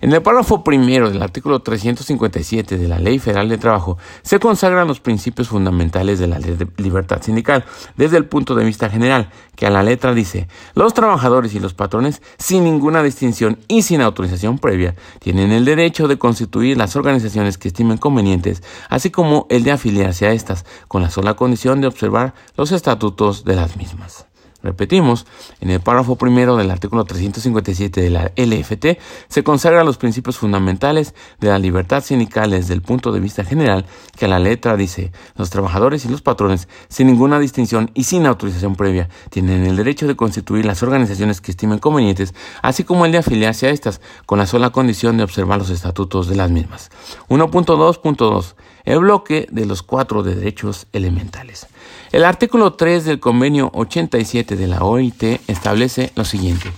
En 0.00 0.12
el 0.12 0.22
párrafo 0.22 0.62
primero 0.62 1.10
del 1.10 1.22
artículo 1.22 1.60
357 1.60 2.78
de 2.78 2.88
la 2.88 3.00
Ley 3.00 3.18
Federal 3.18 3.48
de 3.48 3.58
Trabajo 3.58 3.98
se 4.22 4.38
consagran 4.38 4.86
los 4.86 5.00
principios 5.00 5.48
fundamentales 5.48 6.20
de 6.20 6.28
la 6.28 6.38
libertad 6.38 7.20
sindical 7.20 7.64
desde 7.96 8.16
el 8.16 8.26
punto 8.26 8.54
de 8.54 8.64
vista 8.64 8.88
general, 8.88 9.30
que 9.56 9.66
a 9.66 9.70
la 9.70 9.82
letra 9.82 10.14
dice, 10.14 10.46
los 10.74 10.94
trabajadores 10.94 11.52
y 11.54 11.60
los 11.60 11.74
patrones, 11.74 12.22
sin 12.38 12.62
ninguna 12.62 13.02
distinción 13.02 13.58
y 13.66 13.82
sin 13.82 14.00
autorización 14.00 14.58
previa, 14.58 14.94
tienen 15.18 15.50
el 15.50 15.64
derecho 15.64 16.06
de 16.06 16.16
constituir 16.16 16.76
las 16.76 16.94
organizaciones 16.94 17.58
que 17.58 17.66
estimen 17.66 17.98
convenientes, 17.98 18.62
así 18.88 19.10
como 19.10 19.48
el 19.50 19.64
de 19.64 19.72
afiliarse 19.72 20.28
a 20.28 20.32
estas, 20.32 20.64
con 20.86 21.02
la 21.02 21.10
sola 21.10 21.34
condición 21.34 21.80
de 21.80 21.88
observar 21.88 22.34
los 22.56 22.70
estatutos 22.70 23.44
de 23.44 23.56
las 23.56 23.76
mismas. 23.76 24.27
Repetimos, 24.60 25.24
en 25.60 25.70
el 25.70 25.80
párrafo 25.80 26.16
primero 26.16 26.56
del 26.56 26.72
artículo 26.72 27.04
357 27.04 28.00
de 28.00 28.10
la 28.10 28.32
LFT 28.34 28.98
se 29.28 29.44
consagran 29.44 29.86
los 29.86 29.98
principios 29.98 30.36
fundamentales 30.36 31.14
de 31.38 31.48
la 31.48 31.60
libertad 31.60 32.02
sindical 32.02 32.50
desde 32.50 32.74
el 32.74 32.82
punto 32.82 33.12
de 33.12 33.20
vista 33.20 33.44
general, 33.44 33.86
que 34.16 34.24
a 34.24 34.28
la 34.28 34.40
letra 34.40 34.76
dice, 34.76 35.12
los 35.36 35.50
trabajadores 35.50 36.04
y 36.04 36.08
los 36.08 36.22
patrones, 36.22 36.66
sin 36.88 37.06
ninguna 37.06 37.38
distinción 37.38 37.92
y 37.94 38.02
sin 38.02 38.26
autorización 38.26 38.74
previa, 38.74 39.08
tienen 39.30 39.64
el 39.64 39.76
derecho 39.76 40.08
de 40.08 40.16
constituir 40.16 40.66
las 40.66 40.82
organizaciones 40.82 41.40
que 41.40 41.52
estimen 41.52 41.78
convenientes, 41.78 42.34
así 42.60 42.82
como 42.82 43.06
el 43.06 43.12
de 43.12 43.18
afiliarse 43.18 43.68
a 43.68 43.70
estas, 43.70 44.00
con 44.26 44.40
la 44.40 44.46
sola 44.46 44.70
condición 44.70 45.18
de 45.18 45.22
observar 45.22 45.58
los 45.58 45.70
estatutos 45.70 46.26
de 46.26 46.34
las 46.34 46.50
mismas. 46.50 46.90
1.2.2 47.28 48.54
el 48.88 49.00
bloque 49.00 49.46
de 49.50 49.66
los 49.66 49.82
cuatro 49.82 50.22
derechos 50.22 50.86
elementales. 50.94 51.66
El 52.10 52.24
artículo 52.24 52.72
3 52.72 53.04
del 53.04 53.20
convenio 53.20 53.70
87 53.74 54.56
de 54.56 54.66
la 54.66 54.82
OIT 54.82 55.42
establece 55.46 56.10
lo 56.16 56.24
siguiente. 56.24 56.72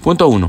Punto 0.00 0.28
1. 0.28 0.48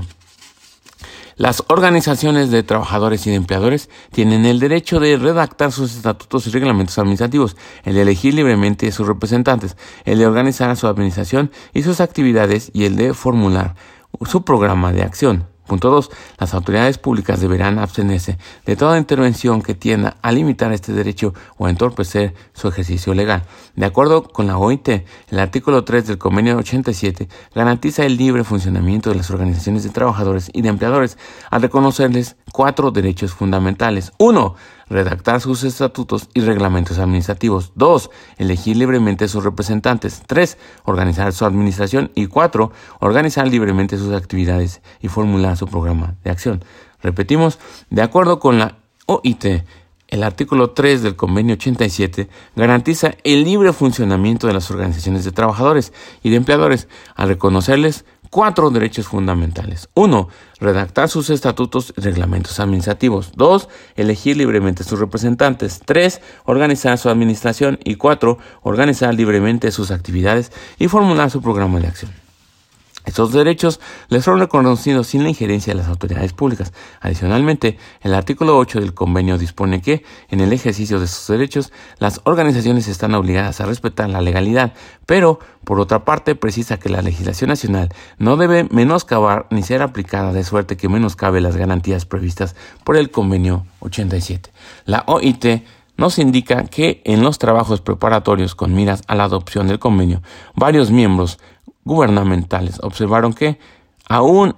Las 1.36 1.64
organizaciones 1.70 2.52
de 2.52 2.62
trabajadores 2.62 3.26
y 3.26 3.32
de 3.32 3.36
empleadores 3.36 3.90
tienen 4.12 4.46
el 4.46 4.60
derecho 4.60 5.00
de 5.00 5.18
redactar 5.18 5.72
sus 5.72 5.96
estatutos 5.96 6.46
y 6.46 6.52
reglamentos 6.52 7.00
administrativos, 7.00 7.58
el 7.84 7.96
de 7.96 8.04
elegir 8.04 8.36
libremente 8.36 8.92
sus 8.92 9.08
representantes, 9.08 9.76
el 10.06 10.20
de 10.20 10.28
organizar 10.28 10.76
su 10.78 10.86
administración 10.86 11.52
y 11.74 11.82
sus 11.82 12.00
actividades 12.00 12.70
y 12.74 12.86
el 12.86 12.96
de 12.96 13.16
formular 13.16 13.76
su 14.28 14.44
programa 14.44 14.94
de 14.94 15.02
acción. 15.02 15.48
Punto 15.68 15.92
2. 15.92 16.10
Las 16.40 16.54
autoridades 16.54 16.98
públicas 16.98 17.42
deberán 17.42 17.78
abstenerse 17.78 18.38
de 18.66 18.76
toda 18.76 18.98
intervención 18.98 19.62
que 19.62 19.76
tienda 19.76 20.18
a 20.22 20.32
limitar 20.32 20.72
este 20.72 20.94
derecho 20.94 21.34
o 21.58 21.68
a 21.68 21.70
entorpecer 21.70 22.34
su 22.54 22.68
ejercicio 22.68 23.14
legal. 23.14 23.44
De 23.76 23.86
acuerdo 23.86 24.24
con 24.24 24.48
la 24.48 24.58
OIT, 24.58 24.88
el 25.30 25.40
artículo 25.40 25.84
3 25.84 26.08
del 26.08 26.18
convenio 26.18 26.58
87 26.58 27.28
garantiza 27.54 28.06
el 28.06 28.18
libre 28.18 28.44
funcionamiento 28.44 29.10
de 29.10 29.18
las 29.18 29.30
organizaciones 29.30 29.84
de 29.84 29.90
trabajadores 29.90 30.50
y 30.54 30.62
de 30.62 30.70
empleadores 30.70 31.18
al 31.52 31.62
reconocerles 31.62 32.38
cuatro 32.52 32.92
derechos 32.92 33.34
fundamentales. 33.34 34.14
1 34.18 34.56
redactar 34.90 35.42
sus 35.42 35.64
estatutos 35.64 36.30
y 36.34 36.42
reglamentos 36.42 37.00
administrativos. 37.00 37.72
2. 37.76 38.10
Elegir 38.38 38.78
libremente 38.78 39.28
sus 39.28 39.44
representantes. 39.44 40.24
3. 40.28 40.58
Organizar 40.86 41.34
su 41.34 41.46
administración. 41.46 42.12
Y 42.16 42.28
4. 42.28 42.72
Organizar 43.00 43.48
libremente 43.48 43.98
sus 43.98 44.14
actividades 44.14 44.82
y 45.02 45.08
formular 45.08 45.58
su 45.58 45.68
programa 45.68 46.16
de 46.24 46.32
acción. 46.32 46.64
Repetimos, 47.02 47.60
de 47.90 48.02
acuerdo 48.02 48.40
con 48.40 48.60
la 48.60 48.78
OIT, 49.06 49.46
el 50.10 50.24
artículo 50.24 50.72
3 50.72 51.04
del 51.04 51.18
convenio 51.18 51.56
87 51.56 52.30
garantiza 52.56 53.16
el 53.26 53.44
libre 53.44 53.74
funcionamiento 53.74 54.48
de 54.48 54.54
las 54.54 54.72
organizaciones 54.72 55.26
de 55.26 55.34
trabajadores 55.34 55.92
y 56.24 56.30
de 56.30 56.38
empleadores 56.38 56.88
al 57.16 57.28
reconocerles 57.28 58.06
cuatro 58.38 58.70
derechos 58.70 59.08
fundamentales. 59.08 59.90
Uno, 59.96 60.30
redactar 60.60 61.10
sus 61.10 61.32
estatutos 61.32 61.92
y 61.98 62.02
reglamentos 62.02 62.60
administrativos. 62.60 63.32
Dos, 63.36 63.68
elegir 63.96 64.38
libremente 64.38 64.84
sus 64.84 65.00
representantes. 65.00 65.82
Tres, 65.84 66.22
organizar 66.46 67.00
su 67.00 67.10
administración. 67.10 67.80
Y 67.84 67.96
cuatro, 67.96 68.38
organizar 68.62 69.16
libremente 69.16 69.72
sus 69.72 69.90
actividades 69.90 70.52
y 70.78 70.88
formular 70.88 71.32
su 71.32 71.42
programa 71.42 71.80
de 71.80 71.88
acción. 71.88 72.27
Estos 73.08 73.32
derechos 73.32 73.80
les 74.10 74.26
son 74.26 74.38
reconocidos 74.38 75.08
sin 75.08 75.24
la 75.24 75.30
injerencia 75.30 75.74
de 75.74 75.80
las 75.80 75.88
autoridades 75.88 76.34
públicas. 76.34 76.74
Adicionalmente, 77.00 77.78
el 78.02 78.14
artículo 78.14 78.58
8 78.58 78.82
del 78.82 78.94
convenio 78.94 79.38
dispone 79.38 79.82
que, 79.82 80.04
en 80.28 80.42
el 80.42 80.52
ejercicio 80.52 81.00
de 81.00 81.06
estos 81.06 81.26
derechos, 81.28 81.72
las 82.00 82.20
organizaciones 82.26 82.90
están 82.90 83.16
obligadas 83.16 83.62
a 83.62 83.66
respetar 83.66 84.10
la 84.10 84.20
legalidad, 84.20 84.74
pero, 85.06 85.40
por 85.64 85.80
otra 85.80 86.04
parte, 86.04 86.36
precisa 86.36 86.80
que 86.80 86.90
la 86.90 87.02
legislación 87.02 87.48
nacional 87.48 87.90
no 88.18 88.36
debe 88.36 88.68
menoscabar 88.72 89.48
ni 89.52 89.64
ser 89.64 89.82
aplicada 89.82 90.34
de 90.34 90.44
suerte 90.44 90.76
que 90.76 90.90
menoscabe 90.90 91.40
las 91.40 91.56
garantías 91.56 92.06
previstas 92.06 92.58
por 92.84 92.98
el 92.98 93.10
convenio 93.10 93.66
87. 93.80 94.52
La 94.84 95.06
OIT 95.08 95.64
nos 95.96 96.20
indica 96.20 96.66
que 96.66 97.02
en 97.06 97.24
los 97.24 97.40
trabajos 97.40 97.80
preparatorios 97.80 98.54
con 98.54 98.74
miras 98.76 99.02
a 99.08 99.16
la 99.16 99.24
adopción 99.24 99.70
del 99.70 99.80
convenio, 99.80 100.22
varios 100.56 100.92
miembros 100.92 101.40
gubernamentales 101.88 102.80
observaron 102.84 103.34
que, 103.34 103.58
aún 104.08 104.56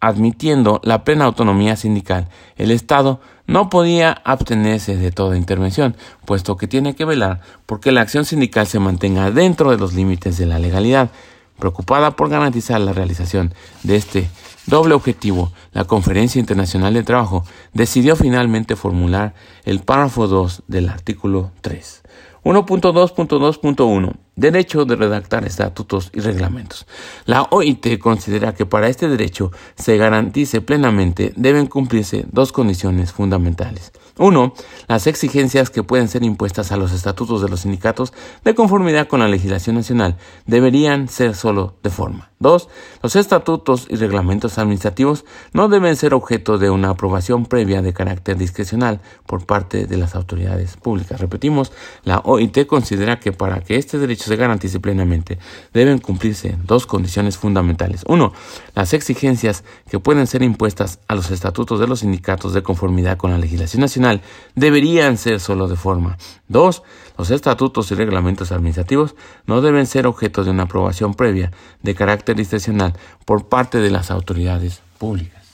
admitiendo 0.00 0.80
la 0.84 1.04
plena 1.04 1.24
autonomía 1.24 1.76
sindical, 1.76 2.28
el 2.56 2.70
Estado 2.70 3.20
no 3.46 3.68
podía 3.68 4.12
abstenerse 4.24 4.96
de 4.96 5.10
toda 5.10 5.36
intervención, 5.36 5.96
puesto 6.24 6.56
que 6.56 6.68
tiene 6.68 6.94
que 6.94 7.04
velar 7.04 7.40
porque 7.66 7.92
la 7.92 8.02
acción 8.02 8.24
sindical 8.24 8.66
se 8.66 8.78
mantenga 8.78 9.30
dentro 9.30 9.70
de 9.70 9.78
los 9.78 9.94
límites 9.94 10.38
de 10.38 10.46
la 10.46 10.58
legalidad. 10.58 11.10
Preocupada 11.58 12.12
por 12.12 12.28
garantizar 12.28 12.80
la 12.80 12.92
realización 12.92 13.52
de 13.82 13.96
este 13.96 14.30
doble 14.66 14.94
objetivo, 14.94 15.52
la 15.72 15.84
Conferencia 15.84 16.38
Internacional 16.38 16.94
de 16.94 17.02
Trabajo 17.02 17.44
decidió 17.72 18.14
finalmente 18.14 18.76
formular 18.76 19.34
el 19.64 19.80
párrafo 19.80 20.28
2 20.28 20.62
del 20.68 20.88
artículo 20.88 21.50
3. 21.62 22.02
1.2.2.1 22.44 24.27
Derecho 24.38 24.84
de 24.84 24.94
redactar 24.94 25.44
estatutos 25.44 26.12
y 26.14 26.20
reglamentos. 26.20 26.86
La 27.24 27.42
OIT 27.50 27.98
considera 27.98 28.54
que 28.54 28.66
para 28.66 28.86
este 28.86 29.08
derecho 29.08 29.50
se 29.74 29.96
garantice 29.96 30.60
plenamente 30.60 31.32
deben 31.34 31.66
cumplirse 31.66 32.24
dos 32.30 32.52
condiciones 32.52 33.10
fundamentales. 33.10 33.90
Uno, 34.16 34.52
las 34.86 35.06
exigencias 35.06 35.70
que 35.70 35.84
pueden 35.84 36.08
ser 36.08 36.24
impuestas 36.24 36.70
a 36.70 36.76
los 36.76 36.92
estatutos 36.92 37.40
de 37.40 37.48
los 37.48 37.60
sindicatos 37.60 38.12
de 38.44 38.54
conformidad 38.54 39.08
con 39.08 39.20
la 39.20 39.28
legislación 39.28 39.76
nacional 39.76 40.16
deberían 40.46 41.08
ser 41.08 41.34
solo 41.34 41.76
de 41.82 41.90
forma. 41.90 42.30
Dos, 42.40 42.68
los 43.02 43.16
estatutos 43.16 43.86
y 43.90 43.96
reglamentos 43.96 44.58
administrativos 44.58 45.24
no 45.52 45.68
deben 45.68 45.96
ser 45.96 46.14
objeto 46.14 46.58
de 46.58 46.70
una 46.70 46.90
aprobación 46.90 47.46
previa 47.46 47.82
de 47.82 47.92
carácter 47.92 48.36
discrecional 48.36 49.00
por 49.26 49.44
parte 49.44 49.86
de 49.86 49.96
las 49.96 50.14
autoridades 50.14 50.76
públicas. 50.76 51.20
Repetimos, 51.20 51.72
la 52.04 52.18
OIT 52.18 52.66
considera 52.66 53.18
que 53.18 53.32
para 53.32 53.60
que 53.60 53.76
este 53.76 53.98
derecho 53.98 54.27
se 54.28 54.36
garantice 54.36 54.80
plenamente 54.80 55.38
deben 55.72 55.98
cumplirse 55.98 56.56
dos 56.64 56.86
condiciones 56.86 57.36
fundamentales. 57.36 58.04
Uno, 58.06 58.32
las 58.74 58.92
exigencias 58.94 59.64
que 59.90 59.98
pueden 59.98 60.26
ser 60.26 60.42
impuestas 60.42 61.00
a 61.08 61.14
los 61.14 61.30
estatutos 61.30 61.80
de 61.80 61.88
los 61.88 62.00
sindicatos 62.00 62.52
de 62.54 62.62
conformidad 62.62 63.16
con 63.16 63.30
la 63.30 63.38
legislación 63.38 63.80
nacional 63.80 64.20
deberían 64.54 65.16
ser 65.16 65.40
solo 65.40 65.66
de 65.66 65.76
forma. 65.76 66.16
Dos, 66.46 66.82
los 67.16 67.30
estatutos 67.30 67.90
y 67.90 67.94
reglamentos 67.94 68.52
administrativos 68.52 69.16
no 69.46 69.60
deben 69.60 69.86
ser 69.86 70.06
objeto 70.06 70.44
de 70.44 70.50
una 70.50 70.64
aprobación 70.64 71.14
previa 71.14 71.50
de 71.82 71.94
carácter 71.94 72.36
discrecional 72.36 72.94
por 73.24 73.48
parte 73.48 73.78
de 73.78 73.90
las 73.90 74.10
autoridades 74.10 74.80
públicas. 74.98 75.47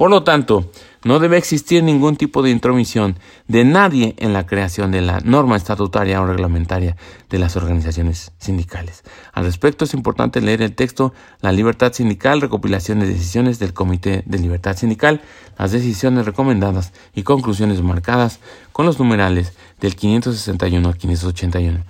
Por 0.00 0.08
lo 0.08 0.22
tanto, 0.22 0.72
no 1.04 1.18
debe 1.18 1.36
existir 1.36 1.84
ningún 1.84 2.16
tipo 2.16 2.40
de 2.40 2.48
intromisión 2.48 3.18
de 3.48 3.66
nadie 3.66 4.14
en 4.16 4.32
la 4.32 4.46
creación 4.46 4.92
de 4.92 5.02
la 5.02 5.20
norma 5.20 5.58
estatutaria 5.58 6.22
o 6.22 6.26
reglamentaria 6.26 6.96
de 7.28 7.38
las 7.38 7.54
organizaciones 7.54 8.32
sindicales. 8.38 9.04
Al 9.34 9.44
respecto, 9.44 9.84
es 9.84 9.92
importante 9.92 10.40
leer 10.40 10.62
el 10.62 10.74
texto 10.74 11.12
La 11.42 11.52
libertad 11.52 11.92
sindical, 11.92 12.40
recopilación 12.40 13.00
de 13.00 13.08
decisiones 13.08 13.58
del 13.58 13.74
Comité 13.74 14.22
de 14.24 14.38
Libertad 14.38 14.74
Sindical, 14.74 15.20
las 15.58 15.70
decisiones 15.70 16.24
recomendadas 16.24 16.94
y 17.14 17.22
conclusiones 17.22 17.82
marcadas 17.82 18.40
con 18.72 18.86
los 18.86 18.98
numerales 18.98 19.52
del 19.82 19.96
561 19.96 20.88
al 20.88 20.96
581. 20.96 21.80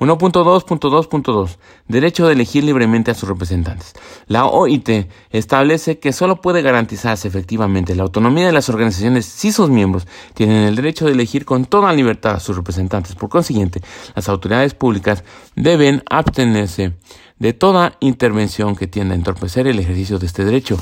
1.2.2.2 0.00 1.58
Derecho 1.86 2.26
de 2.26 2.32
elegir 2.32 2.64
libremente 2.64 3.10
a 3.10 3.14
sus 3.14 3.28
representantes. 3.28 3.92
La 4.26 4.46
OIT 4.46 5.08
establece 5.30 5.98
que 5.98 6.12
solo 6.12 6.40
puede 6.40 6.62
garantizarse 6.62 7.28
efectivamente 7.28 7.94
la 7.94 8.04
autonomía 8.04 8.46
de 8.46 8.52
las 8.52 8.70
organizaciones 8.70 9.26
si 9.26 9.52
sus 9.52 9.68
miembros 9.68 10.06
tienen 10.34 10.64
el 10.64 10.76
derecho 10.76 11.04
de 11.04 11.12
elegir 11.12 11.44
con 11.44 11.66
toda 11.66 11.92
libertad 11.92 12.36
a 12.36 12.40
sus 12.40 12.56
representantes. 12.56 13.14
Por 13.14 13.28
consiguiente, 13.28 13.82
las 14.14 14.28
autoridades 14.28 14.72
públicas 14.74 15.22
deben 15.54 16.02
abstenerse 16.08 16.94
de 17.40 17.54
toda 17.54 17.94
intervención 17.98 18.76
que 18.76 18.86
tienda 18.86 19.14
a 19.14 19.16
entorpecer 19.16 19.66
el 19.66 19.80
ejercicio 19.80 20.18
de 20.20 20.26
este 20.26 20.44
derecho, 20.44 20.78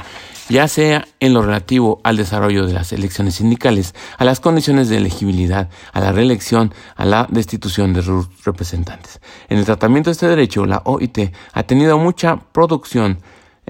ya 0.50 0.69
sea 0.69 1.07
en 1.21 1.33
lo 1.33 1.43
relativo 1.43 2.00
al 2.05 2.17
desarrollo 2.17 2.67
de 2.67 2.73
las 2.75 2.93
elecciones 2.93 3.37
sindicales, 3.37 3.95
a 4.19 4.25
las 4.25 4.41
condiciones 4.41 4.88
de 4.88 4.99
elegibilidad, 4.99 5.71
a 5.93 6.00
la 6.00 6.12
reelección, 6.12 6.75
a 6.97 7.05
la 7.05 7.27
destitución 7.31 7.95
de 7.95 8.03
sus 8.03 8.27
representantes. 8.45 9.21
En 9.49 9.59
el 9.59 9.65
tratamiento 9.65 10.11
de 10.11 10.12
este 10.12 10.29
derecho, 10.29 10.67
la 10.67 10.83
OIT 10.85 11.33
ha 11.53 11.62
tenido 11.62 11.97
mucha 11.97 12.37
producción 12.37 13.21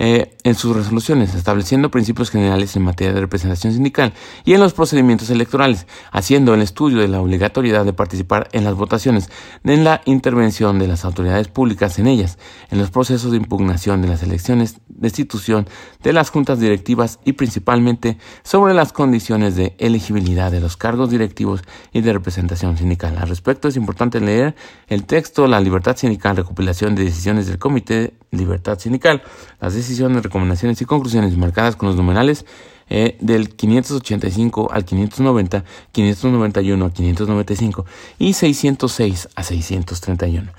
eh, 0.01 0.37
en 0.45 0.55
sus 0.55 0.77
resoluciones, 0.77 1.35
estableciendo 1.35 1.91
principios 1.91 2.31
generales 2.31 2.77
en 2.77 2.83
materia 2.83 3.13
de 3.13 3.21
representación 3.21 3.73
sindical 3.73 4.13
y 4.45 4.55
en 4.55 4.61
los 4.61 4.73
procedimientos 4.73 5.29
electorales, 5.29 5.89
haciendo 6.13 6.55
el 6.55 6.63
estudio 6.63 6.99
de 6.99 7.09
la 7.09 7.21
obligatoriedad 7.21 7.85
de 7.85 7.93
participar 7.93 8.49
en 8.53 8.63
las 8.63 8.77
votaciones, 8.77 9.29
en 9.65 9.83
la 9.83 10.01
intervención 10.05 10.79
de 10.79 10.87
las 10.87 11.05
autoridades 11.05 11.49
públicas 11.49 11.99
en 11.99 12.07
ellas, 12.07 12.39
en 12.71 12.79
los 12.79 12.91
procesos 12.91 13.33
de 13.33 13.39
impugnación 13.39 14.01
de 14.01 14.07
las 14.07 14.23
elecciones, 14.23 14.77
destitución 14.87 15.67
de 16.05 16.13
las 16.13 16.31
juntas 16.31 16.61
directivas 16.61 17.19
y 17.25 17.33
principalmente 17.33 18.19
sobre 18.45 18.75
las 18.75 18.93
condiciones 18.93 19.57
de 19.57 19.75
elegibilidad 19.79 20.53
de 20.53 20.61
los 20.61 20.77
cargos 20.77 21.11
directivos 21.11 21.63
y 21.93 22.03
de 22.03 22.13
representación 22.13 22.77
sindical. 22.77 23.19
Al 23.19 23.29
respecto 23.29 23.67
es 23.67 23.77
importante 23.77 24.21
leer 24.21 24.55
el 24.87 25.05
texto 25.07 25.49
La 25.49 25.59
libertad 25.59 25.97
sindical, 25.97 26.37
recopilación 26.37 26.95
de 26.95 27.05
decisiones 27.05 27.49
del 27.49 27.59
Comité 27.59 28.15
Libertad 28.31 28.79
Sindical, 28.79 29.23
las 29.61 29.75
recomendaciones 30.23 30.81
y 30.81 30.85
conclusiones 30.85 31.37
marcadas 31.37 31.77
con 31.77 31.89
los 31.89 31.97
numerales 31.97 32.45
eh, 32.91 33.17
del 33.21 33.55
585 33.55 34.71
al 34.73 34.85
590, 34.85 35.65
591 35.93 36.85
a 36.85 36.91
595 36.91 37.87
y 38.19 38.33
606 38.33 39.29
a 39.35 39.43
631. 39.43 40.53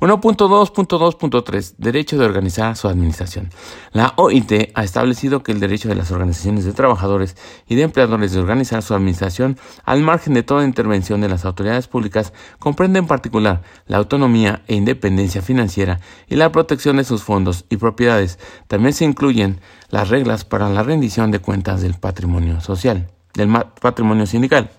1.2.2.3 0.00 1.74
Derecho 1.78 2.18
de 2.18 2.26
organizar 2.26 2.76
su 2.76 2.88
administración. 2.88 3.50
La 3.92 4.12
OIT 4.16 4.72
ha 4.74 4.84
establecido 4.84 5.42
que 5.42 5.52
el 5.52 5.60
derecho 5.60 5.88
de 5.88 5.94
las 5.94 6.10
organizaciones 6.10 6.64
de 6.64 6.72
trabajadores 6.72 7.36
y 7.66 7.76
de 7.76 7.82
empleadores 7.82 8.32
de 8.32 8.40
organizar 8.40 8.82
su 8.82 8.94
administración 8.94 9.58
al 9.84 10.02
margen 10.02 10.34
de 10.34 10.42
toda 10.42 10.64
intervención 10.64 11.20
de 11.20 11.28
las 11.28 11.44
autoridades 11.44 11.88
públicas 11.88 12.32
comprende 12.58 12.98
en 12.98 13.06
particular 13.06 13.62
la 13.86 13.98
autonomía 13.98 14.62
e 14.66 14.74
independencia 14.74 15.42
financiera 15.42 16.00
y 16.28 16.36
la 16.36 16.52
protección 16.52 16.98
de 16.98 17.04
sus 17.04 17.22
fondos 17.22 17.64
y 17.70 17.78
propiedades. 17.78 18.38
También 18.66 18.92
se 18.92 19.04
incluyen 19.04 19.60
las 19.88 20.08
reglas 20.08 20.44
para 20.44 20.68
la 20.68 20.82
rendición 20.82 21.30
de 21.30 21.38
cuentas 21.38 21.80
del 21.80 21.94
patrimonio 21.94 22.60
social, 22.60 23.10
del 23.34 23.48
patrimonio 23.80 24.26
sindical. 24.26 24.70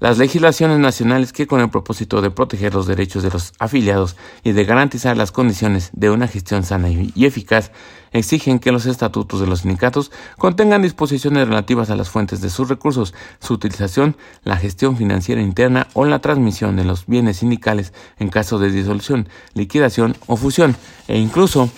Las 0.00 0.16
legislaciones 0.16 0.78
nacionales 0.78 1.32
que 1.32 1.48
con 1.48 1.60
el 1.60 1.70
propósito 1.70 2.22
de 2.22 2.30
proteger 2.30 2.72
los 2.72 2.86
derechos 2.86 3.24
de 3.24 3.30
los 3.30 3.52
afiliados 3.58 4.14
y 4.44 4.52
de 4.52 4.64
garantizar 4.64 5.16
las 5.16 5.32
condiciones 5.32 5.90
de 5.92 6.08
una 6.10 6.28
gestión 6.28 6.62
sana 6.62 6.88
y 6.88 7.12
eficaz 7.26 7.72
exigen 8.12 8.60
que 8.60 8.70
los 8.70 8.86
estatutos 8.86 9.40
de 9.40 9.48
los 9.48 9.62
sindicatos 9.62 10.12
contengan 10.36 10.82
disposiciones 10.82 11.48
relativas 11.48 11.90
a 11.90 11.96
las 11.96 12.10
fuentes 12.10 12.40
de 12.40 12.48
sus 12.48 12.68
recursos, 12.68 13.12
su 13.40 13.54
utilización, 13.54 14.16
la 14.44 14.56
gestión 14.56 14.96
financiera 14.96 15.42
interna 15.42 15.88
o 15.94 16.04
la 16.04 16.20
transmisión 16.20 16.76
de 16.76 16.84
los 16.84 17.06
bienes 17.06 17.38
sindicales 17.38 17.92
en 18.20 18.28
caso 18.28 18.60
de 18.60 18.70
disolución, 18.70 19.28
liquidación 19.54 20.16
o 20.28 20.36
fusión, 20.36 20.76
e 21.08 21.18
incluso 21.18 21.70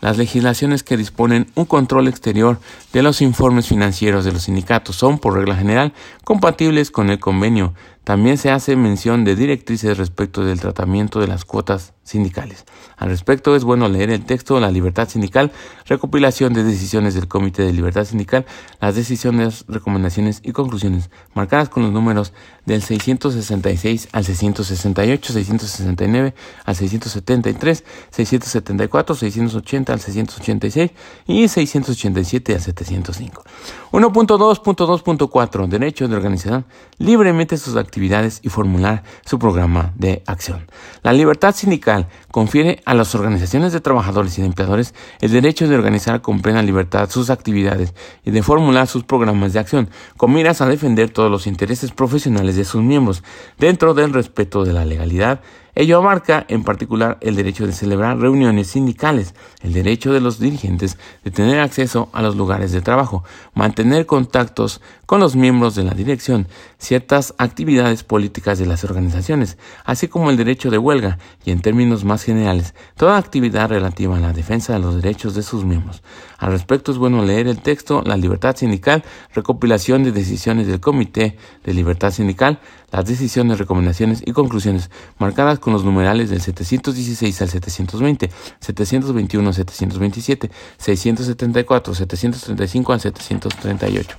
las 0.00 0.16
legislaciones 0.16 0.82
que 0.82 0.96
disponen 0.96 1.50
un 1.54 1.64
control 1.64 2.08
exterior 2.08 2.60
de 2.92 3.02
los 3.02 3.20
informes 3.20 3.66
financieros 3.66 4.24
de 4.24 4.32
los 4.32 4.42
sindicatos 4.44 4.96
son, 4.96 5.18
por 5.18 5.34
regla 5.34 5.56
general, 5.56 5.92
compatibles 6.24 6.90
con 6.90 7.10
el 7.10 7.18
convenio 7.18 7.74
también 8.08 8.38
se 8.38 8.50
hace 8.50 8.74
mención 8.74 9.22
de 9.22 9.36
directrices 9.36 9.98
respecto 9.98 10.42
del 10.42 10.58
tratamiento 10.58 11.20
de 11.20 11.26
las 11.26 11.44
cuotas 11.44 11.92
sindicales. 12.04 12.64
Al 12.96 13.10
respecto 13.10 13.54
es 13.54 13.64
bueno 13.64 13.86
leer 13.86 14.08
el 14.08 14.24
texto 14.24 14.58
La 14.60 14.70
libertad 14.70 15.10
sindical, 15.10 15.52
recopilación 15.84 16.54
de 16.54 16.64
decisiones 16.64 17.12
del 17.12 17.28
Comité 17.28 17.64
de 17.64 17.72
Libertad 17.74 18.06
Sindical, 18.06 18.46
las 18.80 18.94
decisiones, 18.94 19.66
recomendaciones 19.68 20.40
y 20.42 20.52
conclusiones, 20.52 21.10
marcadas 21.34 21.68
con 21.68 21.82
los 21.82 21.92
números 21.92 22.32
del 22.64 22.82
666 22.82 24.08
al 24.12 24.24
668, 24.24 25.32
669 25.34 26.34
al 26.64 26.76
673, 26.76 27.84
674, 28.10 29.14
680 29.16 29.92
al 29.92 30.00
686 30.00 30.90
y 31.26 31.46
687 31.46 32.54
al 32.54 32.60
705. 32.62 33.44
1.2.2.4 33.92 35.68
Derecho 35.68 36.08
de 36.08 36.16
organización 36.16 36.64
libremente 36.98 37.58
sus 37.58 37.76
actividades 37.76 37.97
y 38.42 38.48
formular 38.48 39.02
su 39.24 39.38
programa 39.38 39.92
de 39.96 40.22
acción. 40.26 40.66
La 41.02 41.12
libertad 41.12 41.54
sindical 41.54 42.08
confiere 42.30 42.80
a 42.84 42.94
las 42.94 43.14
organizaciones 43.14 43.72
de 43.72 43.80
trabajadores 43.80 44.38
y 44.38 44.42
de 44.42 44.46
empleadores 44.46 44.94
el 45.20 45.32
derecho 45.32 45.68
de 45.68 45.74
organizar 45.74 46.20
con 46.20 46.40
plena 46.40 46.62
libertad 46.62 47.10
sus 47.10 47.30
actividades 47.30 47.94
y 48.24 48.30
de 48.30 48.42
formular 48.42 48.86
sus 48.86 49.04
programas 49.04 49.52
de 49.52 49.58
acción, 49.58 49.90
con 50.16 50.32
miras 50.32 50.60
a 50.60 50.66
defender 50.66 51.10
todos 51.10 51.30
los 51.30 51.46
intereses 51.46 51.90
profesionales 51.90 52.56
de 52.56 52.64
sus 52.64 52.82
miembros, 52.82 53.22
dentro 53.58 53.94
del 53.94 54.12
respeto 54.12 54.64
de 54.64 54.72
la 54.72 54.84
legalidad 54.84 55.40
Ello 55.80 55.98
abarca 55.98 56.44
en 56.48 56.64
particular 56.64 57.18
el 57.20 57.36
derecho 57.36 57.64
de 57.64 57.72
celebrar 57.72 58.18
reuniones 58.18 58.66
sindicales, 58.66 59.36
el 59.62 59.72
derecho 59.72 60.12
de 60.12 60.20
los 60.20 60.40
dirigentes 60.40 60.98
de 61.22 61.30
tener 61.30 61.60
acceso 61.60 62.08
a 62.12 62.20
los 62.20 62.34
lugares 62.34 62.72
de 62.72 62.80
trabajo, 62.80 63.22
mantener 63.54 64.04
contactos 64.04 64.80
con 65.06 65.20
los 65.20 65.36
miembros 65.36 65.76
de 65.76 65.84
la 65.84 65.94
dirección, 65.94 66.48
ciertas 66.78 67.32
actividades 67.38 68.02
políticas 68.02 68.58
de 68.58 68.66
las 68.66 68.82
organizaciones, 68.82 69.56
así 69.84 70.08
como 70.08 70.30
el 70.30 70.36
derecho 70.36 70.68
de 70.72 70.78
huelga 70.78 71.18
y 71.44 71.52
en 71.52 71.60
términos 71.60 72.04
más 72.04 72.24
generales, 72.24 72.74
toda 72.96 73.16
actividad 73.16 73.68
relativa 73.68 74.16
a 74.16 74.20
la 74.20 74.32
defensa 74.32 74.72
de 74.72 74.80
los 74.80 74.96
derechos 74.96 75.36
de 75.36 75.44
sus 75.44 75.64
miembros. 75.64 76.02
Al 76.38 76.50
respecto 76.50 76.90
es 76.90 76.98
bueno 76.98 77.24
leer 77.24 77.46
el 77.46 77.62
texto 77.62 78.02
La 78.04 78.16
libertad 78.16 78.56
sindical, 78.56 79.04
recopilación 79.32 80.02
de 80.02 80.10
decisiones 80.10 80.66
del 80.66 80.80
Comité 80.80 81.36
de 81.62 81.72
Libertad 81.72 82.10
Sindical, 82.10 82.58
las 82.90 83.04
decisiones, 83.06 83.58
recomendaciones 83.58 84.22
y 84.24 84.32
conclusiones 84.32 84.90
marcadas 85.18 85.58
con 85.58 85.72
los 85.72 85.84
numerales 85.84 86.30
del 86.30 86.40
716 86.40 87.42
al 87.42 87.48
720, 87.48 88.30
721 88.60 89.52
727, 89.52 90.50
674, 90.78 91.94
735 91.94 92.92
al 92.92 93.00
738. 93.00 94.16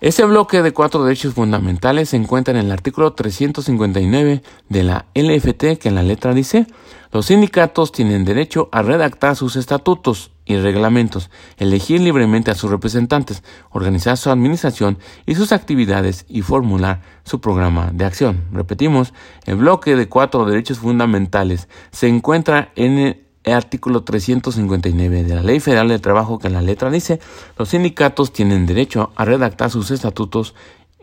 Este 0.00 0.24
bloque 0.24 0.60
de 0.60 0.72
cuatro 0.72 1.02
derechos 1.02 1.32
fundamentales 1.32 2.10
se 2.10 2.16
encuentra 2.16 2.52
en 2.52 2.66
el 2.66 2.72
artículo 2.72 3.14
359 3.14 4.42
de 4.68 4.82
la 4.82 5.06
LFT 5.14 5.78
que 5.78 5.88
en 5.88 5.94
la 5.94 6.02
letra 6.02 6.34
dice, 6.34 6.66
los 7.10 7.26
sindicatos 7.26 7.90
tienen 7.90 8.26
derecho 8.26 8.68
a 8.70 8.82
redactar 8.82 9.34
sus 9.34 9.56
estatutos 9.56 10.30
y 10.46 10.56
reglamentos, 10.56 11.30
elegir 11.56 12.00
libremente 12.00 12.50
a 12.50 12.54
sus 12.54 12.70
representantes, 12.70 13.42
organizar 13.70 14.16
su 14.16 14.30
administración 14.30 14.98
y 15.26 15.34
sus 15.34 15.52
actividades 15.52 16.26
y 16.28 16.42
formular 16.42 17.00
su 17.24 17.40
programa 17.40 17.90
de 17.92 18.04
acción. 18.04 18.44
Repetimos, 18.52 19.14
el 19.46 19.56
bloque 19.56 19.96
de 19.96 20.08
cuatro 20.08 20.44
derechos 20.44 20.78
fundamentales 20.78 21.68
se 21.90 22.08
encuentra 22.08 22.72
en 22.76 22.98
el 22.98 23.52
artículo 23.52 24.04
359 24.04 25.24
de 25.24 25.34
la 25.34 25.42
Ley 25.42 25.60
Federal 25.60 25.88
del 25.88 26.00
Trabajo 26.00 26.38
que 26.38 26.48
en 26.48 26.54
la 26.54 26.62
letra 26.62 26.90
dice, 26.90 27.20
los 27.58 27.70
sindicatos 27.70 28.32
tienen 28.32 28.66
derecho 28.66 29.12
a 29.16 29.24
redactar 29.24 29.70
sus 29.70 29.90
estatutos 29.90 30.54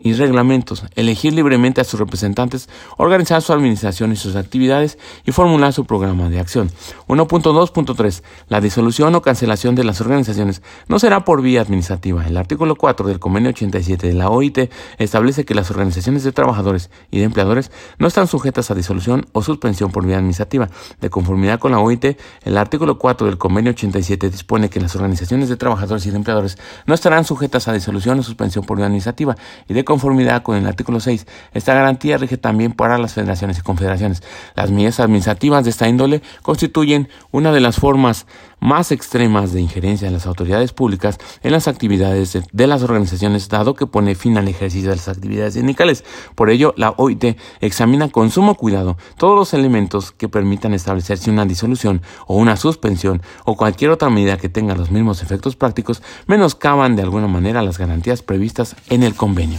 y 0.02 0.14
reglamentos, 0.14 0.84
elegir 0.96 1.32
libremente 1.32 1.80
a 1.80 1.84
sus 1.84 2.00
representantes, 2.00 2.68
organizar 2.96 3.40
su 3.40 3.52
administración 3.52 4.12
y 4.12 4.16
sus 4.16 4.34
actividades 4.34 4.98
y 5.24 5.30
formular 5.32 5.72
su 5.72 5.84
programa 5.84 6.28
de 6.28 6.40
acción. 6.40 6.70
1.2.3. 7.06 8.22
La 8.48 8.60
disolución 8.60 9.14
o 9.14 9.22
cancelación 9.22 9.76
de 9.76 9.84
las 9.84 10.00
organizaciones 10.00 10.62
no 10.88 10.98
será 10.98 11.24
por 11.24 11.40
vía 11.40 11.60
administrativa. 11.60 12.26
El 12.26 12.36
artículo 12.36 12.74
4 12.74 13.06
del 13.06 13.20
convenio 13.20 13.50
87 13.50 14.08
de 14.08 14.14
la 14.14 14.28
OIT 14.28 14.70
establece 14.98 15.44
que 15.44 15.54
las 15.54 15.70
organizaciones 15.70 16.24
de 16.24 16.32
trabajadores 16.32 16.90
y 17.10 17.18
de 17.18 17.24
empleadores 17.24 17.70
no 17.98 18.08
están 18.08 18.26
sujetas 18.26 18.70
a 18.70 18.74
disolución 18.74 19.26
o 19.32 19.42
suspensión 19.42 19.92
por 19.92 20.04
vía 20.04 20.16
administrativa. 20.16 20.68
De 21.00 21.10
conformidad 21.10 21.60
con 21.60 21.72
la 21.72 21.78
OIT, 21.78 22.18
el 22.42 22.58
artículo 22.58 22.98
4 22.98 23.28
del 23.28 23.38
convenio 23.38 23.70
87 23.70 24.30
dispone 24.30 24.68
que 24.68 24.80
las 24.80 24.96
organizaciones 24.96 25.48
de 25.48 25.56
trabajadores 25.56 26.04
y 26.06 26.10
de 26.10 26.16
empleadores 26.16 26.58
no 26.86 26.94
estarán 26.94 27.24
sujetas 27.24 27.68
a 27.68 27.72
disolución 27.72 28.18
o 28.18 28.22
suspensión 28.24 28.64
por 28.64 28.76
vía 28.78 28.86
administrativa 28.86 29.36
y 29.68 29.74
de 29.74 29.84
conformidad 29.92 30.42
con 30.42 30.56
el 30.56 30.66
artículo 30.66 31.00
6. 31.00 31.26
Esta 31.52 31.74
garantía 31.74 32.16
rige 32.16 32.38
también 32.38 32.72
para 32.72 32.96
las 32.96 33.12
federaciones 33.12 33.58
y 33.58 33.60
confederaciones. 33.60 34.22
Las 34.54 34.70
medidas 34.70 35.00
administrativas 35.00 35.64
de 35.64 35.70
esta 35.70 35.86
índole 35.86 36.22
constituyen 36.40 37.10
una 37.30 37.52
de 37.52 37.60
las 37.60 37.76
formas 37.76 38.26
más 38.62 38.92
extremas 38.92 39.52
de 39.52 39.60
injerencia 39.60 40.06
de 40.06 40.14
las 40.14 40.26
autoridades 40.26 40.72
públicas 40.72 41.18
en 41.42 41.50
las 41.50 41.66
actividades 41.66 42.38
de, 42.52 42.66
las 42.66 42.82
organizaciones, 42.82 43.48
dado 43.48 43.74
que 43.74 43.86
pone 43.86 44.14
fin 44.14 44.38
al 44.38 44.46
ejercicio 44.46 44.90
de 44.90 44.96
las 44.96 45.08
actividades 45.08 45.54
sindicales. 45.54 46.04
Por 46.36 46.48
ello, 46.48 46.72
la 46.76 46.90
OIT 46.96 47.36
examina 47.60 48.08
con 48.08 48.30
sumo 48.30 48.54
cuidado 48.54 48.96
todos 49.16 49.36
los 49.36 49.52
elementos 49.52 50.12
que 50.12 50.28
permitan 50.28 50.74
establecerse 50.74 51.30
una 51.30 51.44
disolución 51.44 52.02
o 52.26 52.36
una 52.36 52.56
suspensión 52.56 53.20
o 53.44 53.56
cualquier 53.56 53.90
otra 53.90 54.10
medida 54.10 54.38
que 54.38 54.48
tenga 54.48 54.76
los 54.76 54.92
mismos 54.92 55.22
efectos 55.22 55.56
prácticos, 55.56 56.00
menoscaban 56.26 56.94
de 56.94 57.02
alguna 57.02 57.26
manera 57.26 57.62
las 57.62 57.78
garantías 57.78 58.22
previstas 58.22 58.76
en 58.88 59.02
el 59.02 59.16
convenio. 59.16 59.58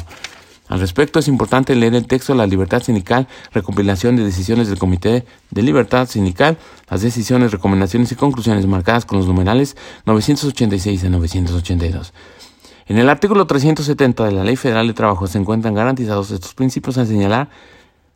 Al 0.73 0.79
respecto, 0.79 1.19
es 1.19 1.27
importante 1.27 1.75
leer 1.75 1.93
el 1.93 2.07
texto 2.07 2.33
de 2.33 2.37
La 2.39 2.47
Libertad 2.47 2.81
Sindical, 2.81 3.27
recopilación 3.51 4.15
de 4.15 4.23
decisiones 4.23 4.69
del 4.69 4.79
Comité 4.79 5.23
de 5.51 5.61
Libertad 5.61 6.07
Sindical, 6.09 6.57
las 6.89 7.03
decisiones, 7.03 7.51
recomendaciones 7.51 8.11
y 8.11 8.15
conclusiones 8.15 8.65
marcadas 8.65 9.05
con 9.05 9.19
los 9.19 9.27
numerales 9.27 9.77
986 10.07 11.03
a 11.03 11.09
982. 11.09 12.13
En 12.87 12.97
el 12.97 13.07
artículo 13.07 13.45
370 13.45 14.25
de 14.25 14.31
la 14.31 14.43
Ley 14.43 14.55
Federal 14.55 14.87
de 14.87 14.93
Trabajo 14.95 15.27
se 15.27 15.37
encuentran 15.37 15.75
garantizados 15.75 16.31
estos 16.31 16.55
principios 16.55 16.97
al 16.97 17.05
señalar 17.05 17.49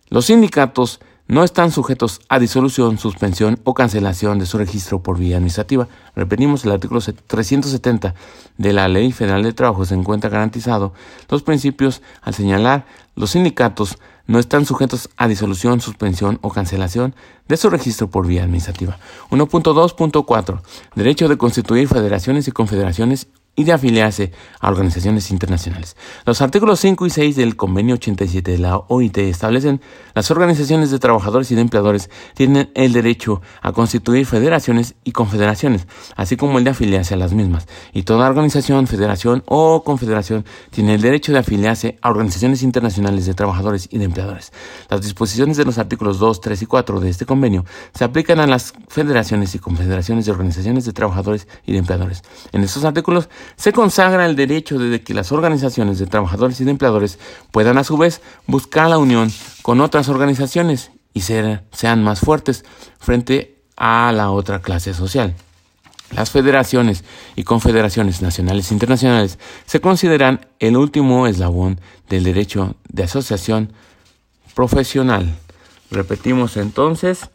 los 0.10 0.26
sindicatos 0.26 1.00
no 1.28 1.44
están 1.44 1.72
sujetos 1.72 2.22
a 2.30 2.40
disolución, 2.40 2.98
suspensión 2.98 3.60
o 3.64 3.74
cancelación 3.74 4.40
de 4.40 4.46
su 4.46 4.58
registro 4.58 5.02
por 5.02 5.18
vía 5.18 5.38
administrativa. 5.38 5.88
Repetimos, 6.16 6.64
el 6.66 6.72
artículo 6.72 7.02
370 7.02 8.16
de 8.58 8.74
la 8.74 8.88
Ley 8.88 9.12
Federal 9.12 9.44
de 9.44 9.54
Trabajo 9.54 9.86
se 9.86 9.96
encuentra 9.96 10.30
garantizado 10.30 10.94
los 11.30 11.44
principios 11.44 12.02
al 12.22 12.34
señalar 12.34 12.86
los 13.16 13.32
sindicatos 13.32 13.98
no 14.28 14.40
están 14.40 14.66
sujetos 14.66 15.10
a 15.18 15.28
disolución, 15.28 15.82
suspensión 15.82 16.38
o 16.42 16.52
cancelación 16.52 17.16
de 17.48 17.58
su 17.58 17.70
registro 17.70 18.10
por 18.10 18.28
vía 18.28 18.44
administrativa. 18.44 19.00
1.2.4. 19.32 20.62
Derecho 20.96 21.28
de 21.28 21.38
constituir 21.38 21.88
federaciones 21.88 22.48
y 22.48 22.52
confederaciones 22.52 23.28
y 23.58 23.64
de 23.64 23.74
afiliarse 23.74 24.32
a 24.60 24.70
organizaciones 24.70 25.32
internacionales. 25.32 25.98
Los 26.26 26.42
artículos 26.42 26.80
5 26.80 27.08
y 27.08 27.10
6 27.10 27.36
del 27.36 27.56
Convenio 27.56 27.96
87 27.96 28.52
de 28.52 28.58
la 28.60 28.78
OIT 28.78 29.18
establecen 29.18 29.82
las 30.14 30.30
organizaciones 30.30 30.92
de 30.92 31.00
trabajadores 31.00 31.52
y 31.52 31.56
de 31.56 31.62
empleadores 31.62 32.12
tienen 32.36 32.70
el 32.76 32.94
derecho 32.94 33.42
a 33.62 33.74
constituir 33.74 34.28
federaciones 34.28 34.96
y 35.04 35.12
confederaciones, 35.12 35.88
así 36.16 36.38
como 36.38 36.60
el 36.60 36.66
de 36.66 36.70
afiliarse 36.70 37.16
a 37.16 37.18
las 37.18 37.34
mismas. 37.34 37.68
Y 37.94 38.04
toda 38.04 38.30
organización, 38.30 38.86
federación 38.86 39.44
o 39.48 39.84
confederación 39.84 40.46
tiene 40.70 40.94
el 40.94 41.02
derecho 41.02 41.34
de 41.34 41.40
afiliarse 41.40 41.98
a 42.04 42.12
organizaciones 42.12 42.62
internacionales 42.62 43.26
de 43.26 43.34
trabajadores 43.34 43.90
y 43.92 43.98
de 43.98 44.06
empleadores. 44.06 44.54
Las 44.88 45.02
disposiciones 45.02 45.58
de 45.58 45.66
los 45.66 45.80
artículos 45.80 46.20
2, 46.20 46.42
3 46.42 46.62
y 46.62 46.66
4 46.68 47.00
de 47.00 47.10
este 47.10 47.26
convenio 47.26 47.66
se 47.96 48.04
aplican 48.04 48.40
a 48.40 48.46
las 48.46 48.74
federaciones 48.88 49.56
y 49.56 49.60
confederaciones 49.60 50.28
de 50.28 50.32
organizaciones 50.32 50.86
de 50.86 50.94
trabajadores 50.94 51.48
y 51.66 51.72
de 51.72 51.80
empleadores. 51.80 52.22
En 52.52 52.64
estos 52.64 52.86
artículos 52.86 53.30
se 53.56 53.72
consagra 53.72 54.26
el 54.26 54.36
derecho 54.36 54.78
de 54.78 55.02
que 55.02 55.14
las 55.14 55.32
organizaciones 55.32 56.00
de 56.00 56.06
trabajadores 56.06 56.60
y 56.60 56.66
de 56.66 56.72
empleadores 56.72 57.20
puedan 57.52 57.78
a 57.78 57.84
su 57.84 57.98
vez 57.98 58.22
buscar 58.46 58.90
la 58.90 58.98
unión 58.98 59.32
con 59.62 59.82
otras 59.82 60.10
organizaciones 60.10 60.92
y 61.14 61.22
sean 61.22 62.04
más 62.04 62.20
fuertes 62.20 62.66
frente 63.00 63.58
a 63.76 64.12
la 64.12 64.32
otra 64.32 64.60
clase 64.62 64.94
social. 64.94 65.34
Las 66.12 66.32
federaciones 66.32 67.04
y 67.36 67.44
confederaciones 67.44 68.22
nacionales 68.22 68.72
e 68.72 68.74
internacionales 68.74 69.40
se 69.66 69.82
consideran 69.82 70.48
el 70.60 70.78
último 70.78 71.28
eslabón 71.28 71.82
del 72.10 72.24
derecho 72.24 72.76
de 72.88 73.04
asociación 73.04 73.74
profesional. 74.56 75.36
Repetimos 75.92 76.56
entonces, 76.58 77.30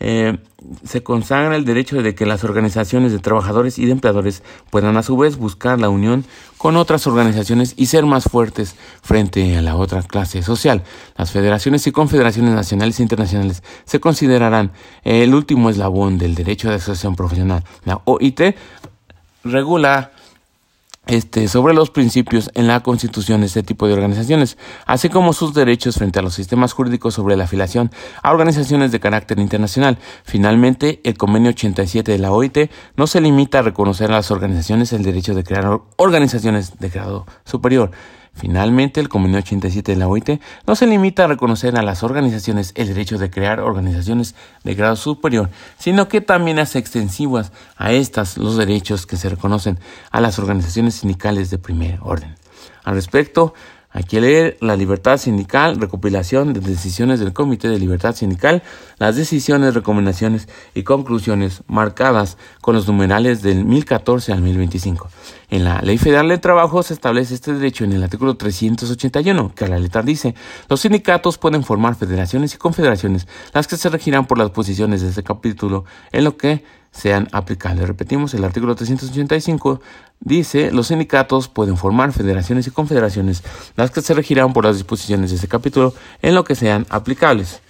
eh, 0.00 0.38
se 0.84 1.02
consagra 1.02 1.56
el 1.56 1.64
derecho 1.64 2.02
de 2.02 2.14
que 2.14 2.26
las 2.26 2.44
organizaciones 2.44 3.12
de 3.12 3.18
trabajadores 3.18 3.78
y 3.78 3.86
de 3.86 3.92
empleadores 3.92 4.42
puedan 4.70 4.96
a 4.96 5.02
su 5.02 5.16
vez 5.16 5.36
buscar 5.36 5.80
la 5.80 5.88
unión 5.88 6.24
con 6.56 6.76
otras 6.76 7.06
organizaciones 7.06 7.74
y 7.76 7.86
ser 7.86 8.06
más 8.06 8.24
fuertes 8.24 8.76
frente 9.02 9.56
a 9.56 9.62
la 9.62 9.76
otra 9.76 10.02
clase 10.02 10.42
social. 10.42 10.82
Las 11.16 11.30
federaciones 11.30 11.86
y 11.86 11.92
confederaciones 11.92 12.54
nacionales 12.54 12.98
e 12.98 13.02
internacionales 13.02 13.62
se 13.84 14.00
considerarán 14.00 14.72
el 15.04 15.34
último 15.34 15.70
eslabón 15.70 16.18
del 16.18 16.34
derecho 16.34 16.68
de 16.68 16.76
asociación 16.76 17.16
profesional. 17.16 17.64
La 17.84 18.00
OIT 18.04 18.40
regula 19.44 20.12
este, 21.08 21.48
sobre 21.48 21.74
los 21.74 21.90
principios 21.90 22.50
en 22.54 22.68
la 22.68 22.80
constitución 22.80 23.40
de 23.40 23.46
este 23.46 23.62
tipo 23.62 23.88
de 23.88 23.94
organizaciones, 23.94 24.58
así 24.86 25.08
como 25.08 25.32
sus 25.32 25.54
derechos 25.54 25.96
frente 25.96 26.18
a 26.20 26.22
los 26.22 26.34
sistemas 26.34 26.72
jurídicos 26.72 27.14
sobre 27.14 27.36
la 27.36 27.44
afiliación 27.44 27.90
a 28.22 28.30
organizaciones 28.30 28.92
de 28.92 29.00
carácter 29.00 29.38
internacional. 29.38 29.98
Finalmente, 30.22 31.00
el 31.04 31.16
convenio 31.16 31.50
87 31.50 32.12
de 32.12 32.18
la 32.18 32.30
OIT 32.30 32.70
no 32.96 33.06
se 33.06 33.20
limita 33.20 33.60
a 33.60 33.62
reconocer 33.62 34.10
a 34.10 34.16
las 34.16 34.30
organizaciones 34.30 34.92
el 34.92 35.02
derecho 35.02 35.34
de 35.34 35.44
crear 35.44 35.80
organizaciones 35.96 36.78
de 36.78 36.88
grado 36.90 37.26
superior. 37.44 37.90
Finalmente, 38.34 39.00
el 39.00 39.08
Convenio 39.08 39.38
87 39.38 39.92
de 39.92 39.98
la 39.98 40.08
OIT 40.08 40.40
no 40.66 40.76
se 40.76 40.86
limita 40.86 41.24
a 41.24 41.28
reconocer 41.28 41.76
a 41.76 41.82
las 41.82 42.02
organizaciones 42.02 42.72
el 42.76 42.88
derecho 42.88 43.18
de 43.18 43.30
crear 43.30 43.60
organizaciones 43.60 44.34
de 44.64 44.74
grado 44.74 44.96
superior, 44.96 45.50
sino 45.78 46.08
que 46.08 46.20
también 46.20 46.58
hace 46.58 46.78
extensivas 46.78 47.52
a 47.76 47.92
estas 47.92 48.38
los 48.38 48.56
derechos 48.56 49.06
que 49.06 49.16
se 49.16 49.28
reconocen 49.28 49.78
a 50.10 50.20
las 50.20 50.38
organizaciones 50.38 50.94
sindicales 50.94 51.50
de 51.50 51.58
primer 51.58 51.98
orden. 52.02 52.36
Al 52.84 52.94
respecto, 52.94 53.54
hay 53.90 54.04
que 54.04 54.20
leer 54.20 54.58
la 54.60 54.76
libertad 54.76 55.16
sindical, 55.16 55.80
recopilación 55.80 56.52
de 56.52 56.60
decisiones 56.60 57.20
del 57.20 57.32
Comité 57.32 57.68
de 57.68 57.78
Libertad 57.78 58.14
Sindical, 58.14 58.62
las 58.98 59.16
decisiones, 59.16 59.74
recomendaciones 59.74 60.48
y 60.74 60.82
conclusiones 60.82 61.62
marcadas 61.68 62.36
con 62.60 62.74
los 62.74 62.86
numerales 62.86 63.40
del 63.40 63.64
1014 63.64 64.32
al 64.32 64.42
1025. 64.42 65.08
En 65.50 65.64
la 65.64 65.80
Ley 65.80 65.96
Federal 65.96 66.28
de 66.28 66.36
Trabajo 66.36 66.82
se 66.82 66.92
establece 66.92 67.34
este 67.34 67.54
derecho 67.54 67.84
en 67.84 67.92
el 67.92 68.02
artículo 68.02 68.36
381, 68.36 69.54
que 69.54 69.64
a 69.64 69.68
la 69.68 69.78
letra 69.78 70.02
dice, 70.02 70.34
los 70.68 70.80
sindicatos 70.80 71.38
pueden 71.38 71.64
formar 71.64 71.94
federaciones 71.94 72.54
y 72.54 72.58
confederaciones, 72.58 73.26
las 73.54 73.66
que 73.66 73.78
se 73.78 73.88
regirán 73.88 74.26
por 74.26 74.36
las 74.36 74.50
posiciones 74.50 75.00
de 75.00 75.08
este 75.08 75.22
capítulo, 75.22 75.86
en 76.12 76.24
lo 76.24 76.36
que 76.36 76.62
sean 76.90 77.28
aplicables. 77.32 77.86
Repetimos, 77.86 78.34
el 78.34 78.44
artículo 78.44 78.74
385 78.74 79.80
dice, 80.20 80.70
los 80.72 80.88
sindicatos 80.88 81.48
pueden 81.48 81.76
formar 81.76 82.12
federaciones 82.12 82.66
y 82.66 82.70
confederaciones, 82.70 83.42
las 83.76 83.90
que 83.90 84.00
se 84.00 84.14
regirán 84.14 84.52
por 84.52 84.64
las 84.64 84.76
disposiciones 84.76 85.30
de 85.30 85.36
este 85.36 85.48
capítulo, 85.48 85.94
en 86.22 86.34
lo 86.34 86.44
que 86.44 86.54
sean 86.54 86.86
aplicables. 86.90 87.60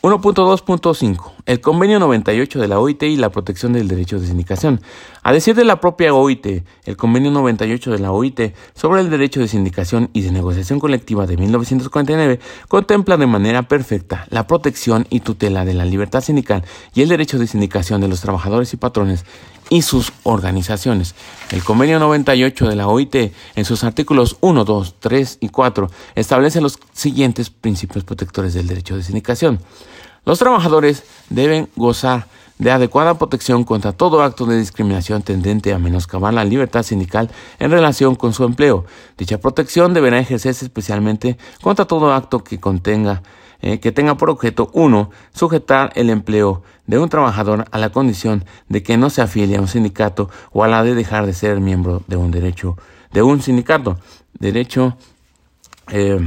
1.2.5. 0.00 1.32
El 1.44 1.60
convenio 1.60 1.98
98 1.98 2.60
de 2.60 2.68
la 2.68 2.78
OIT 2.78 3.02
y 3.02 3.16
la 3.16 3.30
protección 3.30 3.72
del 3.72 3.88
derecho 3.88 4.20
de 4.20 4.28
sindicación. 4.28 4.80
A 5.24 5.32
decir 5.32 5.56
de 5.56 5.64
la 5.64 5.80
propia 5.80 6.14
OIT, 6.14 6.62
el 6.84 6.96
convenio 6.96 7.32
98 7.32 7.90
de 7.90 7.98
la 7.98 8.12
OIT 8.12 8.54
sobre 8.74 9.00
el 9.00 9.10
derecho 9.10 9.40
de 9.40 9.48
sindicación 9.48 10.08
y 10.12 10.20
de 10.20 10.30
negociación 10.30 10.78
colectiva 10.78 11.26
de 11.26 11.36
1949 11.36 12.38
contempla 12.68 13.16
de 13.16 13.26
manera 13.26 13.62
perfecta 13.64 14.26
la 14.30 14.46
protección 14.46 15.04
y 15.10 15.20
tutela 15.20 15.64
de 15.64 15.74
la 15.74 15.84
libertad 15.84 16.20
sindical 16.20 16.64
y 16.94 17.02
el 17.02 17.08
derecho 17.08 17.40
de 17.40 17.48
sindicación 17.48 18.00
de 18.00 18.06
los 18.06 18.20
trabajadores 18.20 18.72
y 18.74 18.76
patrones 18.76 19.24
y 19.70 19.82
sus 19.82 20.12
organizaciones. 20.22 21.14
El 21.50 21.62
convenio 21.62 21.98
98 21.98 22.68
de 22.68 22.76
la 22.76 22.88
OIT, 22.88 23.32
en 23.54 23.64
sus 23.64 23.84
artículos 23.84 24.36
1, 24.40 24.64
2, 24.64 24.94
3 24.98 25.38
y 25.40 25.48
4, 25.48 25.90
establece 26.14 26.60
los 26.60 26.78
siguientes 26.92 27.50
principios 27.50 28.04
protectores 28.04 28.54
del 28.54 28.66
derecho 28.66 28.96
de 28.96 29.02
sindicación. 29.02 29.60
Los 30.24 30.38
trabajadores 30.38 31.04
deben 31.30 31.68
gozar 31.76 32.26
de 32.58 32.70
adecuada 32.72 33.16
protección 33.16 33.64
contra 33.64 33.92
todo 33.92 34.22
acto 34.22 34.44
de 34.44 34.58
discriminación 34.58 35.22
tendente 35.22 35.72
a 35.72 35.78
menoscabar 35.78 36.34
la 36.34 36.44
libertad 36.44 36.82
sindical 36.82 37.30
en 37.58 37.70
relación 37.70 38.16
con 38.16 38.32
su 38.32 38.44
empleo. 38.44 38.84
Dicha 39.16 39.38
protección 39.38 39.94
deberá 39.94 40.18
ejercerse 40.18 40.64
especialmente 40.64 41.38
contra 41.62 41.84
todo 41.84 42.12
acto 42.12 42.42
que 42.42 42.58
contenga 42.58 43.22
eh, 43.60 43.80
que 43.80 43.90
tenga 43.90 44.16
por 44.16 44.30
objeto 44.30 44.70
uno 44.72 45.10
sujetar 45.34 45.90
el 45.96 46.10
empleo 46.10 46.62
de 46.88 46.98
un 46.98 47.08
trabajador 47.08 47.66
a 47.70 47.78
la 47.78 47.90
condición 47.90 48.44
de 48.68 48.82
que 48.82 48.96
no 48.96 49.10
se 49.10 49.22
afilie 49.22 49.58
a 49.58 49.60
un 49.60 49.68
sindicato 49.68 50.28
o 50.50 50.64
a 50.64 50.68
la 50.68 50.82
de 50.82 50.96
dejar 50.96 51.26
de 51.26 51.34
ser 51.34 51.60
miembro 51.60 52.02
de 52.08 52.16
un 52.16 52.32
derecho 52.32 52.76
de 53.12 53.22
un 53.22 53.40
sindicato 53.40 53.98
derecho 54.38 54.96
eh, 55.90 56.18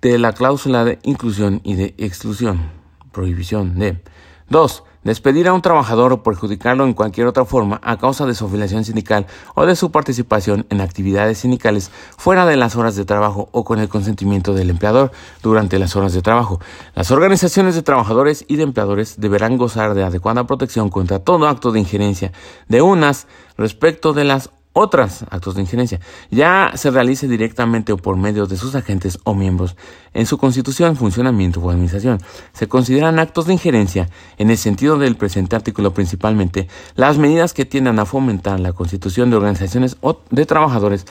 de 0.00 0.18
la 0.18 0.32
cláusula 0.32 0.84
de 0.84 0.98
inclusión 1.02 1.60
y 1.64 1.74
de 1.74 1.94
exclusión, 1.96 2.70
prohibición 3.10 3.78
de. 3.78 4.02
2. 4.50 4.84
Despedir 5.04 5.48
a 5.48 5.52
un 5.52 5.60
trabajador 5.60 6.14
o 6.14 6.22
perjudicarlo 6.22 6.84
en 6.84 6.94
cualquier 6.94 7.26
otra 7.26 7.44
forma 7.44 7.78
a 7.82 7.98
causa 7.98 8.24
de 8.24 8.34
su 8.34 8.46
afiliación 8.46 8.84
sindical 8.84 9.26
o 9.54 9.66
de 9.66 9.76
su 9.76 9.90
participación 9.90 10.66
en 10.70 10.80
actividades 10.80 11.38
sindicales 11.38 11.90
fuera 12.16 12.46
de 12.46 12.56
las 12.56 12.74
horas 12.74 12.96
de 12.96 13.04
trabajo 13.04 13.50
o 13.52 13.64
con 13.64 13.80
el 13.80 13.90
consentimiento 13.90 14.54
del 14.54 14.70
empleador 14.70 15.12
durante 15.42 15.78
las 15.78 15.94
horas 15.94 16.14
de 16.14 16.22
trabajo. 16.22 16.58
Las 16.94 17.10
organizaciones 17.10 17.74
de 17.74 17.82
trabajadores 17.82 18.46
y 18.48 18.56
de 18.56 18.62
empleadores 18.62 19.20
deberán 19.20 19.58
gozar 19.58 19.92
de 19.92 20.04
adecuada 20.04 20.46
protección 20.46 20.88
contra 20.88 21.18
todo 21.18 21.48
acto 21.48 21.70
de 21.70 21.80
injerencia 21.80 22.32
de 22.68 22.80
unas 22.80 23.26
respecto 23.58 24.14
de 24.14 24.24
las 24.24 24.50
otros 24.74 25.24
actos 25.30 25.54
de 25.54 25.62
injerencia, 25.62 26.00
ya 26.30 26.72
se 26.74 26.90
realice 26.90 27.28
directamente 27.28 27.92
o 27.92 27.96
por 27.96 28.16
medio 28.16 28.46
de 28.46 28.56
sus 28.56 28.74
agentes 28.74 29.18
o 29.24 29.34
miembros 29.34 29.76
en 30.12 30.26
su 30.26 30.36
constitución, 30.36 30.96
funcionamiento 30.96 31.60
o 31.60 31.70
administración. 31.70 32.20
Se 32.52 32.68
consideran 32.68 33.18
actos 33.18 33.46
de 33.46 33.52
injerencia, 33.52 34.10
en 34.36 34.50
el 34.50 34.58
sentido 34.58 34.98
del 34.98 35.16
presente 35.16 35.56
artículo 35.56 35.94
principalmente, 35.94 36.68
las 36.96 37.18
medidas 37.18 37.54
que 37.54 37.64
tiendan 37.64 37.98
a 38.00 38.04
fomentar 38.04 38.60
la 38.60 38.72
constitución 38.72 39.30
de 39.30 39.36
organizaciones 39.36 39.96
de 40.30 40.46
trabajadores 40.46 41.06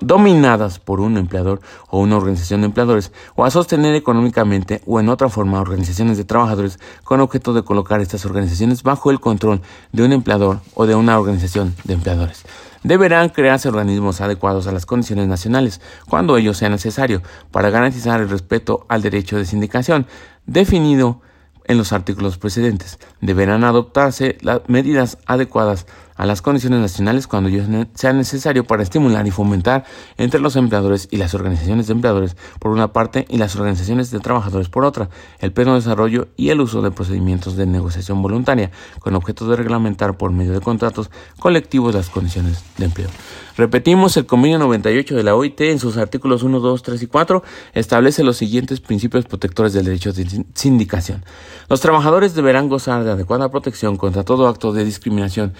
dominadas 0.00 0.80
por 0.80 1.00
un 1.00 1.16
empleador 1.16 1.60
o 1.88 2.00
una 2.00 2.16
organización 2.16 2.62
de 2.62 2.66
empleadores, 2.66 3.12
o 3.36 3.44
a 3.44 3.50
sostener 3.50 3.94
económicamente 3.94 4.82
o 4.86 4.98
en 4.98 5.08
otra 5.08 5.28
forma 5.28 5.60
organizaciones 5.60 6.18
de 6.18 6.24
trabajadores 6.24 6.80
con 7.04 7.20
objeto 7.20 7.52
de 7.52 7.62
colocar 7.62 8.00
estas 8.00 8.24
organizaciones 8.24 8.82
bajo 8.82 9.12
el 9.12 9.20
control 9.20 9.60
de 9.92 10.02
un 10.02 10.12
empleador 10.12 10.60
o 10.74 10.86
de 10.86 10.96
una 10.96 11.18
organización 11.18 11.74
de 11.84 11.94
empleadores. 11.94 12.44
Deberán 12.82 13.30
crearse 13.30 13.68
organismos 13.68 14.20
adecuados 14.20 14.66
a 14.66 14.72
las 14.72 14.86
condiciones 14.86 15.28
nacionales, 15.28 15.80
cuando 16.08 16.36
ello 16.36 16.54
sea 16.54 16.68
necesario, 16.68 17.22
para 17.50 17.70
garantizar 17.70 18.20
el 18.20 18.28
respeto 18.28 18.86
al 18.88 19.02
derecho 19.02 19.36
de 19.36 19.44
sindicación, 19.44 20.06
definido 20.46 21.20
en 21.64 21.78
los 21.78 21.92
artículos 21.92 22.38
precedentes. 22.38 22.98
Deberán 23.20 23.62
adoptarse 23.62 24.38
las 24.40 24.60
medidas 24.68 25.18
adecuadas 25.26 25.86
a 26.18 26.26
las 26.26 26.42
condiciones 26.42 26.80
nacionales 26.80 27.26
cuando 27.26 27.48
sea 27.94 28.12
necesario 28.12 28.64
para 28.64 28.82
estimular 28.82 29.26
y 29.26 29.30
fomentar 29.30 29.84
entre 30.18 30.40
los 30.40 30.56
empleadores 30.56 31.08
y 31.10 31.16
las 31.16 31.32
organizaciones 31.32 31.86
de 31.86 31.94
empleadores 31.94 32.36
por 32.58 32.72
una 32.72 32.92
parte 32.92 33.24
y 33.30 33.38
las 33.38 33.56
organizaciones 33.56 34.10
de 34.10 34.20
trabajadores 34.20 34.68
por 34.68 34.84
otra, 34.84 35.08
el 35.38 35.52
pleno 35.52 35.76
desarrollo 35.76 36.28
y 36.36 36.50
el 36.50 36.60
uso 36.60 36.82
de 36.82 36.90
procedimientos 36.90 37.56
de 37.56 37.66
negociación 37.66 38.20
voluntaria 38.20 38.70
con 38.98 39.14
objeto 39.14 39.48
de 39.48 39.56
reglamentar 39.56 40.18
por 40.18 40.32
medio 40.32 40.52
de 40.52 40.60
contratos 40.60 41.10
colectivos 41.38 41.94
las 41.94 42.10
condiciones 42.10 42.64
de 42.76 42.84
empleo. 42.84 43.08
Repetimos, 43.56 44.16
el 44.16 44.26
convenio 44.26 44.58
98 44.58 45.16
de 45.16 45.22
la 45.24 45.34
OIT 45.34 45.60
en 45.62 45.80
sus 45.80 45.96
artículos 45.96 46.44
1, 46.44 46.60
2, 46.60 46.82
3 46.82 47.02
y 47.02 47.06
4 47.08 47.42
establece 47.74 48.22
los 48.22 48.36
siguientes 48.36 48.80
principios 48.80 49.24
protectores 49.24 49.72
del 49.72 49.86
derecho 49.86 50.12
de 50.12 50.44
sindicación. 50.54 51.24
Los 51.68 51.80
trabajadores 51.80 52.34
deberán 52.34 52.68
gozar 52.68 53.02
de 53.02 53.10
adecuada 53.10 53.50
protección 53.50 53.96
contra 53.96 54.22
todo 54.22 54.46
acto 54.46 54.72
de 54.72 54.84
discriminación 54.84 55.54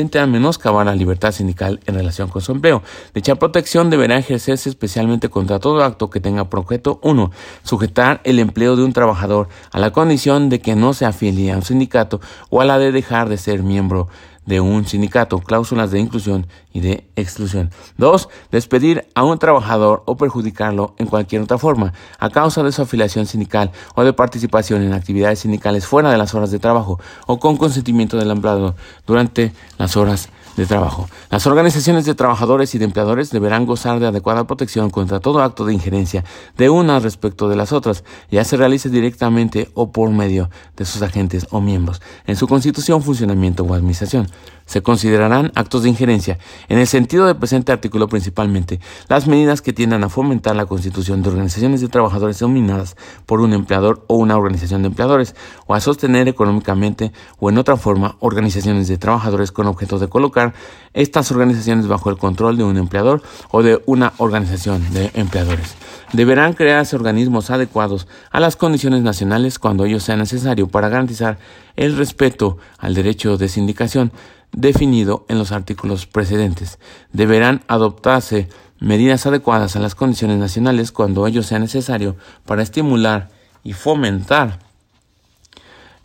tendente 0.00 0.18
a 0.18 0.26
menoscabar 0.26 0.86
la 0.86 0.94
libertad 0.94 1.30
sindical 1.30 1.78
en 1.84 1.94
relación 1.94 2.28
con 2.28 2.40
su 2.40 2.52
empleo. 2.52 2.82
Dicha 3.12 3.34
protección 3.34 3.90
deberá 3.90 4.16
ejercerse 4.16 4.70
especialmente 4.70 5.28
contra 5.28 5.58
todo 5.58 5.84
acto 5.84 6.08
que 6.08 6.20
tenga 6.20 6.44
por 6.44 6.60
objeto 6.60 7.00
1. 7.02 7.30
Sujetar 7.64 8.22
el 8.24 8.38
empleo 8.38 8.76
de 8.76 8.84
un 8.84 8.94
trabajador 8.94 9.48
a 9.70 9.78
la 9.78 9.90
condición 9.90 10.48
de 10.48 10.60
que 10.60 10.74
no 10.74 10.94
se 10.94 11.04
afilie 11.04 11.52
a 11.52 11.56
un 11.56 11.62
sindicato 11.62 12.20
o 12.48 12.62
a 12.62 12.64
la 12.64 12.78
de 12.78 12.92
dejar 12.92 13.28
de 13.28 13.36
ser 13.36 13.62
miembro 13.62 14.08
de 14.50 14.60
un 14.60 14.84
sindicato, 14.84 15.38
cláusulas 15.38 15.92
de 15.92 16.00
inclusión 16.00 16.48
y 16.72 16.80
de 16.80 17.08
exclusión. 17.14 17.70
2. 17.98 18.28
Despedir 18.50 19.06
a 19.14 19.22
un 19.22 19.38
trabajador 19.38 20.02
o 20.06 20.16
perjudicarlo 20.16 20.96
en 20.98 21.06
cualquier 21.06 21.42
otra 21.42 21.56
forma, 21.56 21.92
a 22.18 22.30
causa 22.30 22.64
de 22.64 22.72
su 22.72 22.82
afiliación 22.82 23.26
sindical 23.26 23.70
o 23.94 24.02
de 24.02 24.12
participación 24.12 24.82
en 24.82 24.92
actividades 24.92 25.38
sindicales 25.38 25.86
fuera 25.86 26.10
de 26.10 26.18
las 26.18 26.34
horas 26.34 26.50
de 26.50 26.58
trabajo 26.58 26.98
o 27.28 27.38
con 27.38 27.56
consentimiento 27.56 28.16
del 28.16 28.32
empleado 28.32 28.74
durante 29.06 29.52
las 29.78 29.96
horas 29.96 30.28
de 30.60 30.66
trabajo. 30.66 31.08
Las 31.30 31.46
organizaciones 31.46 32.04
de 32.04 32.14
trabajadores 32.14 32.74
y 32.74 32.78
de 32.78 32.84
empleadores 32.84 33.30
deberán 33.30 33.64
gozar 33.64 33.98
de 33.98 34.06
adecuada 34.06 34.46
protección 34.46 34.90
contra 34.90 35.18
todo 35.18 35.42
acto 35.42 35.64
de 35.64 35.72
injerencia 35.72 36.22
de 36.58 36.68
unas 36.68 37.02
respecto 37.02 37.48
de 37.48 37.56
las 37.56 37.72
otras, 37.72 38.04
ya 38.30 38.44
se 38.44 38.58
realice 38.58 38.90
directamente 38.90 39.70
o 39.72 39.90
por 39.90 40.10
medio 40.10 40.50
de 40.76 40.84
sus 40.84 41.00
agentes 41.00 41.46
o 41.50 41.62
miembros 41.62 42.02
en 42.26 42.36
su 42.36 42.46
constitución, 42.46 43.02
funcionamiento 43.02 43.62
o 43.64 43.72
administración 43.72 44.28
se 44.70 44.82
considerarán 44.82 45.50
actos 45.56 45.82
de 45.82 45.88
injerencia, 45.88 46.38
en 46.68 46.78
el 46.78 46.86
sentido 46.86 47.26
del 47.26 47.34
presente 47.34 47.72
artículo 47.72 48.06
principalmente, 48.06 48.78
las 49.08 49.26
medidas 49.26 49.62
que 49.62 49.72
tiendan 49.72 50.04
a 50.04 50.08
fomentar 50.08 50.54
la 50.54 50.66
constitución 50.66 51.24
de 51.24 51.28
organizaciones 51.28 51.80
de 51.80 51.88
trabajadores 51.88 52.38
dominadas 52.38 52.96
por 53.26 53.40
un 53.40 53.52
empleador 53.52 54.04
o 54.06 54.14
una 54.14 54.36
organización 54.36 54.82
de 54.82 54.86
empleadores, 54.86 55.34
o 55.66 55.74
a 55.74 55.80
sostener 55.80 56.28
económicamente 56.28 57.10
o 57.40 57.50
en 57.50 57.58
otra 57.58 57.76
forma 57.76 58.14
organizaciones 58.20 58.86
de 58.86 58.96
trabajadores 58.96 59.50
con 59.50 59.66
objeto 59.66 59.98
de 59.98 60.06
colocar 60.06 60.54
estas 60.94 61.32
organizaciones 61.32 61.88
bajo 61.88 62.08
el 62.08 62.16
control 62.16 62.56
de 62.56 62.62
un 62.62 62.76
empleador 62.76 63.22
o 63.50 63.64
de 63.64 63.82
una 63.86 64.12
organización 64.18 64.94
de 64.94 65.10
empleadores. 65.14 65.74
Deberán 66.12 66.52
crearse 66.52 66.94
organismos 66.94 67.50
adecuados 67.50 68.06
a 68.30 68.38
las 68.38 68.54
condiciones 68.54 69.02
nacionales 69.02 69.58
cuando 69.58 69.84
ello 69.84 69.98
sea 69.98 70.16
necesario 70.16 70.68
para 70.68 70.88
garantizar 70.88 71.38
el 71.74 71.96
respeto 71.96 72.58
al 72.78 72.94
derecho 72.94 73.36
de 73.36 73.48
sindicación 73.48 74.12
definido 74.52 75.24
en 75.28 75.38
los 75.38 75.52
artículos 75.52 76.06
precedentes. 76.06 76.78
Deberán 77.12 77.62
adoptarse 77.68 78.48
medidas 78.78 79.26
adecuadas 79.26 79.76
a 79.76 79.80
las 79.80 79.94
condiciones 79.94 80.38
nacionales 80.38 80.92
cuando 80.92 81.26
ello 81.26 81.42
sea 81.42 81.58
necesario 81.58 82.16
para 82.46 82.62
estimular 82.62 83.30
y 83.62 83.74
fomentar 83.74 84.58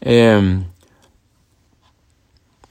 em, 0.01 0.65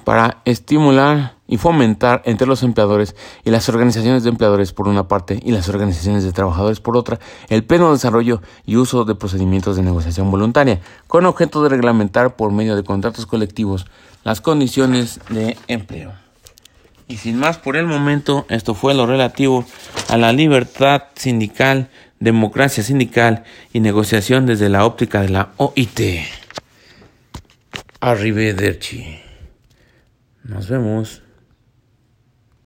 para 0.04 0.42
estimular 0.44 1.33
y 1.46 1.58
fomentar 1.58 2.22
entre 2.24 2.46
los 2.46 2.62
empleadores 2.62 3.14
y 3.44 3.50
las 3.50 3.68
organizaciones 3.68 4.22
de 4.22 4.30
empleadores 4.30 4.72
por 4.72 4.88
una 4.88 5.08
parte 5.08 5.40
y 5.42 5.52
las 5.52 5.68
organizaciones 5.68 6.24
de 6.24 6.32
trabajadores 6.32 6.80
por 6.80 6.96
otra 6.96 7.18
el 7.48 7.64
pleno 7.64 7.92
desarrollo 7.92 8.40
y 8.64 8.76
uso 8.76 9.04
de 9.04 9.14
procedimientos 9.14 9.76
de 9.76 9.82
negociación 9.82 10.30
voluntaria 10.30 10.80
con 11.06 11.26
objeto 11.26 11.62
de 11.62 11.68
reglamentar 11.68 12.36
por 12.36 12.52
medio 12.52 12.76
de 12.76 12.84
contratos 12.84 13.26
colectivos 13.26 13.86
las 14.24 14.40
condiciones 14.40 15.20
de 15.28 15.56
empleo. 15.68 16.12
Y 17.06 17.18
sin 17.18 17.36
más 17.36 17.58
por 17.58 17.76
el 17.76 17.86
momento, 17.86 18.46
esto 18.48 18.74
fue 18.74 18.94
lo 18.94 19.06
relativo 19.06 19.66
a 20.08 20.16
la 20.16 20.32
libertad 20.32 21.02
sindical, 21.14 21.90
democracia 22.18 22.82
sindical 22.82 23.44
y 23.74 23.80
negociación 23.80 24.46
desde 24.46 24.70
la 24.70 24.86
óptica 24.86 25.20
de 25.20 25.28
la 25.28 25.50
OIT. 25.58 26.00
Arrivederci. 28.00 29.18
Nos 30.44 30.68
vemos. 30.68 31.23